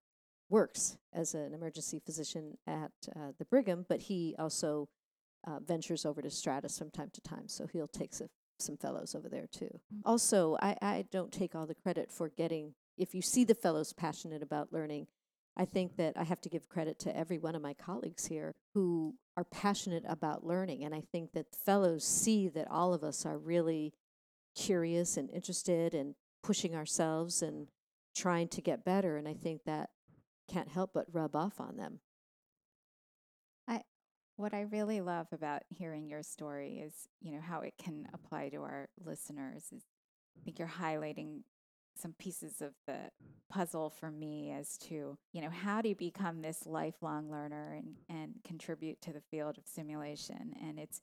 works 0.51 0.97
as 1.13 1.35
an 1.35 1.53
emergency 1.55 2.01
physician 2.05 2.57
at 2.67 2.93
uh, 3.15 3.33
the 3.39 3.45
Brigham, 3.45 3.85
but 3.89 4.03
he 4.03 4.35
also 4.39 4.89
uh, 5.47 5.59
ventures 5.61 6.05
over 6.05 6.23
to 6.23 6.31
Stratus 6.31 6.79
from 6.79 6.91
time 6.91 7.11
to 7.13 7.21
time. 7.21 7.49
So 7.49 7.67
he'll 7.67 7.89
take 7.89 8.15
some, 8.15 8.29
some 8.59 8.77
fellows 8.77 9.15
over 9.15 9.29
there 9.29 9.47
too. 9.51 9.81
Also, 10.05 10.57
I, 10.61 10.77
I 10.81 11.05
don't 11.11 11.33
take 11.33 11.55
all 11.55 11.67
the 11.67 11.75
credit 11.75 12.11
for 12.11 12.29
getting, 12.29 12.75
if 12.97 13.15
you 13.15 13.23
see 13.23 13.45
the 13.45 13.55
fellows 13.55 13.93
passionate 13.93 14.43
about 14.43 14.73
learning, 14.73 15.07
I 15.57 15.65
think 15.65 15.97
that 15.97 16.17
I 16.17 16.25
have 16.25 16.41
to 16.43 16.49
give 16.49 16.69
credit 16.69 16.99
to 17.01 17.17
every 17.17 17.39
one 17.39 17.57
of 17.57 17.63
my 17.63 17.75
colleagues 17.75 18.27
here 18.27 18.55
who 18.75 19.15
are 19.37 19.45
passionate 19.45 20.05
about 20.07 20.47
learning. 20.47 20.85
And 20.85 20.95
I 20.95 21.03
think 21.13 21.33
that 21.33 21.55
fellows 21.55 22.05
see 22.05 22.49
that 22.49 22.71
all 22.71 22.95
of 22.95 23.03
us 23.03 23.27
are 23.27 23.39
really 23.39 23.93
curious 24.55 25.17
and 25.17 25.29
interested 25.31 25.95
and 25.95 26.15
pushing 26.45 26.75
ourselves 26.77 27.43
and 27.43 27.69
trying 28.17 28.49
to 28.49 28.61
get 28.61 28.85
better. 28.85 29.17
And 29.17 29.27
I 29.27 29.35
think 29.35 29.65
that 29.65 29.91
can't 30.49 30.69
help 30.69 30.91
but 30.95 31.07
rub 31.13 31.37
off 31.37 31.61
on 31.61 31.77
them. 31.77 32.01
I 33.67 33.83
what 34.37 34.55
I 34.55 34.63
really 34.63 35.01
love 35.01 35.27
about 35.33 35.63
hearing 35.69 36.09
your 36.09 36.23
story 36.23 36.79
is, 36.79 36.95
you 37.21 37.33
know, 37.33 37.41
how 37.41 37.61
it 37.61 37.75
can 37.83 38.07
apply 38.15 38.49
to 38.51 38.59
our 38.59 38.89
listeners. 39.05 39.65
Is 39.75 39.83
I 40.37 40.45
think 40.45 40.59
you're 40.59 40.69
highlighting 40.69 41.43
some 41.97 42.15
pieces 42.19 42.63
of 42.63 42.73
the 42.87 43.11
puzzle 43.51 43.91
for 43.91 44.11
me 44.11 44.53
as 44.53 44.79
to, 44.79 45.19
you 45.33 45.43
know, 45.43 45.51
how 45.51 45.83
do 45.83 45.89
you 45.89 45.97
become 45.97 46.41
this 46.41 46.65
lifelong 46.65 47.31
learner 47.31 47.73
and, 47.73 47.97
and 48.09 48.35
contribute 48.45 49.01
to 49.03 49.13
the 49.13 49.23
field 49.31 49.59
of 49.59 49.65
simulation? 49.67 50.55
And 50.63 50.79
it's 50.79 51.03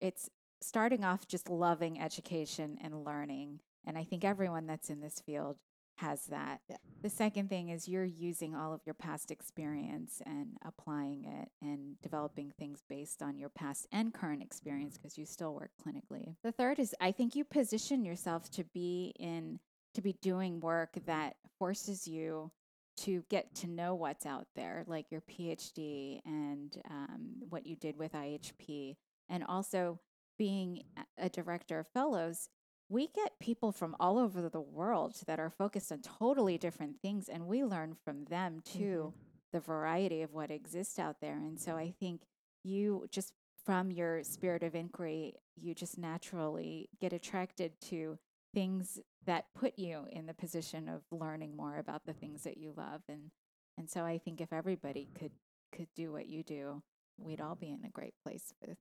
it's 0.00 0.30
starting 0.60 1.04
off 1.04 1.26
just 1.26 1.48
loving 1.50 2.00
education 2.00 2.78
and 2.82 3.04
learning. 3.04 3.60
And 3.86 3.98
I 3.98 4.04
think 4.04 4.24
everyone 4.24 4.66
that's 4.66 4.90
in 4.90 5.00
this 5.00 5.20
field 5.24 5.56
has 5.96 6.26
that. 6.26 6.60
Yeah. 6.68 6.76
The 7.02 7.10
second 7.10 7.48
thing 7.48 7.68
is 7.68 7.88
you're 7.88 8.04
using 8.04 8.54
all 8.54 8.72
of 8.72 8.80
your 8.84 8.94
past 8.94 9.30
experience 9.30 10.20
and 10.24 10.56
applying 10.64 11.24
it 11.24 11.48
and 11.62 12.00
developing 12.02 12.52
things 12.58 12.82
based 12.88 13.22
on 13.22 13.38
your 13.38 13.48
past 13.48 13.86
and 13.92 14.12
current 14.12 14.42
experience 14.42 14.96
because 14.96 15.16
you 15.16 15.26
still 15.26 15.54
work 15.54 15.70
clinically. 15.84 16.36
The 16.42 16.52
third 16.52 16.78
is 16.78 16.94
I 17.00 17.12
think 17.12 17.36
you 17.36 17.44
position 17.44 18.04
yourself 18.04 18.50
to 18.52 18.64
be 18.64 19.14
in 19.18 19.60
to 19.94 20.02
be 20.02 20.16
doing 20.20 20.60
work 20.60 20.98
that 21.06 21.36
forces 21.58 22.08
you 22.08 22.50
to 22.96 23.24
get 23.28 23.54
to 23.56 23.68
know 23.68 23.94
what's 23.94 24.26
out 24.26 24.46
there, 24.56 24.84
like 24.86 25.10
your 25.10 25.20
PhD 25.20 26.20
and 26.24 26.76
um, 26.90 27.34
what 27.48 27.66
you 27.66 27.76
did 27.76 27.96
with 27.96 28.12
IHP, 28.12 28.96
and 29.28 29.44
also 29.44 30.00
being 30.36 30.82
a 30.96 31.02
a 31.16 31.28
director 31.28 31.78
of 31.78 31.86
fellows 31.88 32.48
we 32.94 33.08
get 33.08 33.40
people 33.40 33.72
from 33.72 33.96
all 33.98 34.18
over 34.18 34.48
the 34.48 34.60
world 34.60 35.16
that 35.26 35.40
are 35.40 35.50
focused 35.50 35.90
on 35.90 35.98
totally 35.98 36.56
different 36.56 37.00
things 37.02 37.28
and 37.28 37.44
we 37.44 37.64
learn 37.64 37.96
from 38.04 38.24
them 38.26 38.60
too 38.64 39.12
mm-hmm. 39.12 39.18
the 39.52 39.58
variety 39.58 40.22
of 40.22 40.32
what 40.32 40.52
exists 40.52 40.96
out 40.96 41.16
there. 41.20 41.36
And 41.36 41.60
so 41.60 41.76
i 41.76 41.92
think 41.98 42.22
you 42.62 43.06
just 43.10 43.32
from 43.66 43.90
your 43.90 44.22
spirit 44.22 44.62
of 44.62 44.76
inquiry 44.76 45.34
you 45.60 45.74
just 45.74 45.98
naturally 45.98 46.88
get 47.00 47.12
attracted 47.12 47.72
to 47.80 48.16
things 48.54 49.00
that 49.26 49.46
put 49.56 49.76
you 49.76 50.06
in 50.12 50.26
the 50.26 50.34
position 50.34 50.88
of 50.88 51.02
learning 51.10 51.56
more 51.56 51.76
about 51.76 52.06
the 52.06 52.12
things 52.12 52.44
that 52.44 52.58
you 52.58 52.72
love. 52.76 53.02
And 53.08 53.32
and 53.76 53.90
so 53.90 54.04
i 54.04 54.18
think 54.18 54.40
if 54.40 54.52
everybody 54.52 55.08
could 55.18 55.32
could 55.72 55.88
do 55.96 56.12
what 56.12 56.28
you 56.28 56.44
do 56.44 56.80
we'd 57.18 57.40
all 57.40 57.56
be 57.56 57.70
in 57.70 57.84
a 57.84 57.90
great 57.90 58.14
place 58.24 58.54
with 58.60 58.78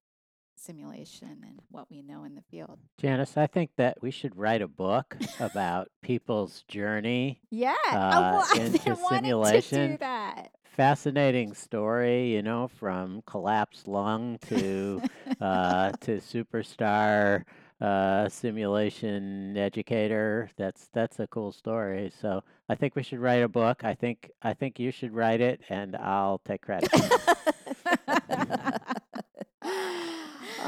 simulation 0.55 1.37
and 1.43 1.59
what 1.69 1.89
we 1.89 2.01
know 2.01 2.23
in 2.23 2.35
the 2.35 2.41
field 2.41 2.79
Janice, 2.97 3.37
I 3.37 3.47
think 3.47 3.71
that 3.77 4.01
we 4.01 4.11
should 4.11 4.37
write 4.37 4.61
a 4.61 4.67
book 4.67 5.17
about 5.39 5.89
people's 6.01 6.63
journey. 6.67 7.41
Yeah. 7.49 7.75
uh, 7.91 8.11
oh, 8.13 8.37
well, 8.37 8.47
into 8.61 8.95
wanting 8.95 8.95
to 8.95 8.95
simulation. 9.09 9.91
do 9.91 9.97
that. 9.97 10.51
Fascinating 10.63 11.53
story, 11.53 12.33
you 12.33 12.41
know, 12.41 12.67
from 12.67 13.21
collapsed 13.25 13.87
lung 13.87 14.39
to 14.47 15.01
uh, 15.39 15.91
to 16.01 16.17
superstar 16.17 17.43
uh, 17.81 18.29
simulation 18.29 19.55
educator. 19.57 20.49
That's 20.57 20.89
that's 20.93 21.19
a 21.19 21.27
cool 21.27 21.51
story. 21.51 22.11
So 22.21 22.43
I 22.69 22.75
think 22.75 22.95
we 22.95 23.03
should 23.03 23.19
write 23.19 23.43
a 23.43 23.49
book. 23.49 23.83
I 23.83 23.93
think 23.93 24.31
I 24.41 24.53
think 24.53 24.79
you 24.79 24.91
should 24.91 25.13
write 25.13 25.41
it, 25.41 25.61
and 25.69 25.95
I'll 25.95 26.39
take 26.39 26.61
credit. 26.61 26.89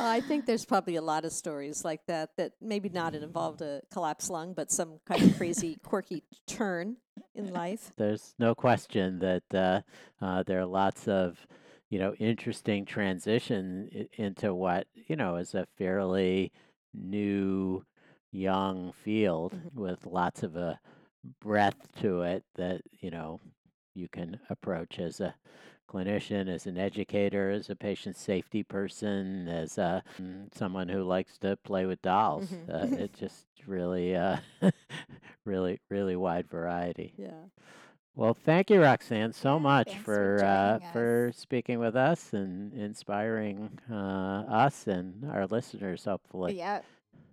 Uh, 0.05 0.09
I 0.09 0.21
think 0.21 0.45
there's 0.45 0.65
probably 0.65 0.97
a 0.97 1.01
lot 1.01 1.25
of 1.25 1.31
stories 1.31 1.83
like 1.83 2.05
that 2.05 2.29
that 2.37 2.51
maybe 2.61 2.89
not 2.89 3.15
involved 3.15 3.61
a 3.61 3.81
collapsed 3.91 4.29
lung, 4.29 4.53
but 4.53 4.71
some 4.71 4.99
kind 5.07 5.19
of 5.23 5.35
crazy, 5.35 5.77
quirky 5.83 6.23
turn 6.45 6.97
in 7.33 7.51
life. 7.51 7.91
There's 7.97 8.35
no 8.37 8.53
question 8.53 9.17
that 9.19 9.43
uh, 9.51 9.81
uh, 10.23 10.43
there 10.43 10.59
are 10.59 10.65
lots 10.67 11.07
of 11.07 11.39
you 11.89 11.97
know 11.97 12.13
interesting 12.19 12.85
transition 12.85 13.89
i- 13.95 14.07
into 14.21 14.53
what 14.53 14.85
you 15.07 15.15
know 15.15 15.37
is 15.37 15.55
a 15.55 15.65
fairly 15.75 16.51
new 16.93 17.83
young 18.31 18.91
field 18.91 19.53
Mhm. 19.53 19.73
with 19.73 20.05
lots 20.05 20.43
of 20.43 20.55
a 20.55 20.79
breadth 21.41 21.91
to 22.01 22.21
it 22.21 22.43
that 22.55 22.81
you 22.91 23.09
know 23.09 23.39
you 23.95 24.07
can 24.07 24.39
approach 24.49 24.99
as 24.99 25.19
a 25.19 25.33
clinician 25.87 26.47
as 26.47 26.65
an 26.67 26.77
educator 26.77 27.49
as 27.51 27.69
a 27.69 27.75
patient 27.75 28.15
safety 28.17 28.63
person 28.63 29.47
as 29.47 29.77
a, 29.77 30.03
mm, 30.21 30.53
someone 30.53 30.87
who 30.89 31.03
likes 31.03 31.37
to 31.37 31.55
play 31.57 31.85
with 31.85 32.01
dolls 32.01 32.57
Mhm. 32.67 32.69
uh, 32.73 32.87
it 32.95 33.13
just 33.19 33.45
really 33.67 34.15
uh, 34.15 34.37
really 35.45 35.79
really 35.89 36.15
wide 36.15 36.47
variety 36.47 37.13
Yeah. 37.17 37.45
well, 38.15 38.33
thank 38.33 38.69
you, 38.69 38.79
Roxane, 38.81 39.33
so 39.33 39.59
much 39.59 39.91
thanks 39.91 40.03
for 40.03 40.41
for 40.41 40.43
uh, 40.43 40.79
for 40.91 41.31
speaking 41.35 41.79
with 41.79 41.95
us 41.95 42.33
and 42.33 42.73
inspiring 42.73 43.79
uh, 43.91 44.43
us 44.47 44.87
and 44.87 45.25
our 45.31 45.45
listeners. 45.47 46.05
Hopefully, 46.05 46.55
yeah. 46.55 46.81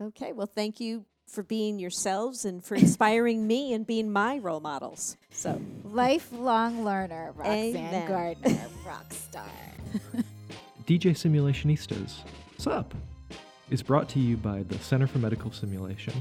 Okay. 0.00 0.32
Well, 0.32 0.46
thank 0.46 0.80
you 0.80 1.04
for 1.26 1.42
being 1.42 1.78
yourselves 1.78 2.44
and 2.44 2.62
for 2.64 2.74
inspiring 2.74 3.46
me 3.46 3.72
and 3.72 3.86
being 3.86 4.12
my 4.12 4.38
role 4.38 4.60
models. 4.60 5.16
So, 5.30 5.60
Lifelong 5.84 6.84
learner, 6.84 7.32
Roxane 7.36 7.76
Amen. 7.76 8.08
Gardner, 8.08 8.68
rock 8.86 9.12
star. 9.12 9.46
DJ 10.86 11.12
Simulationistas, 11.12 12.18
Sup? 12.58 12.94
is 13.70 13.82
brought 13.82 14.08
to 14.10 14.18
you 14.20 14.36
by 14.36 14.62
the 14.64 14.78
Center 14.78 15.06
for 15.06 15.18
Medical 15.18 15.50
Simulation. 15.50 16.12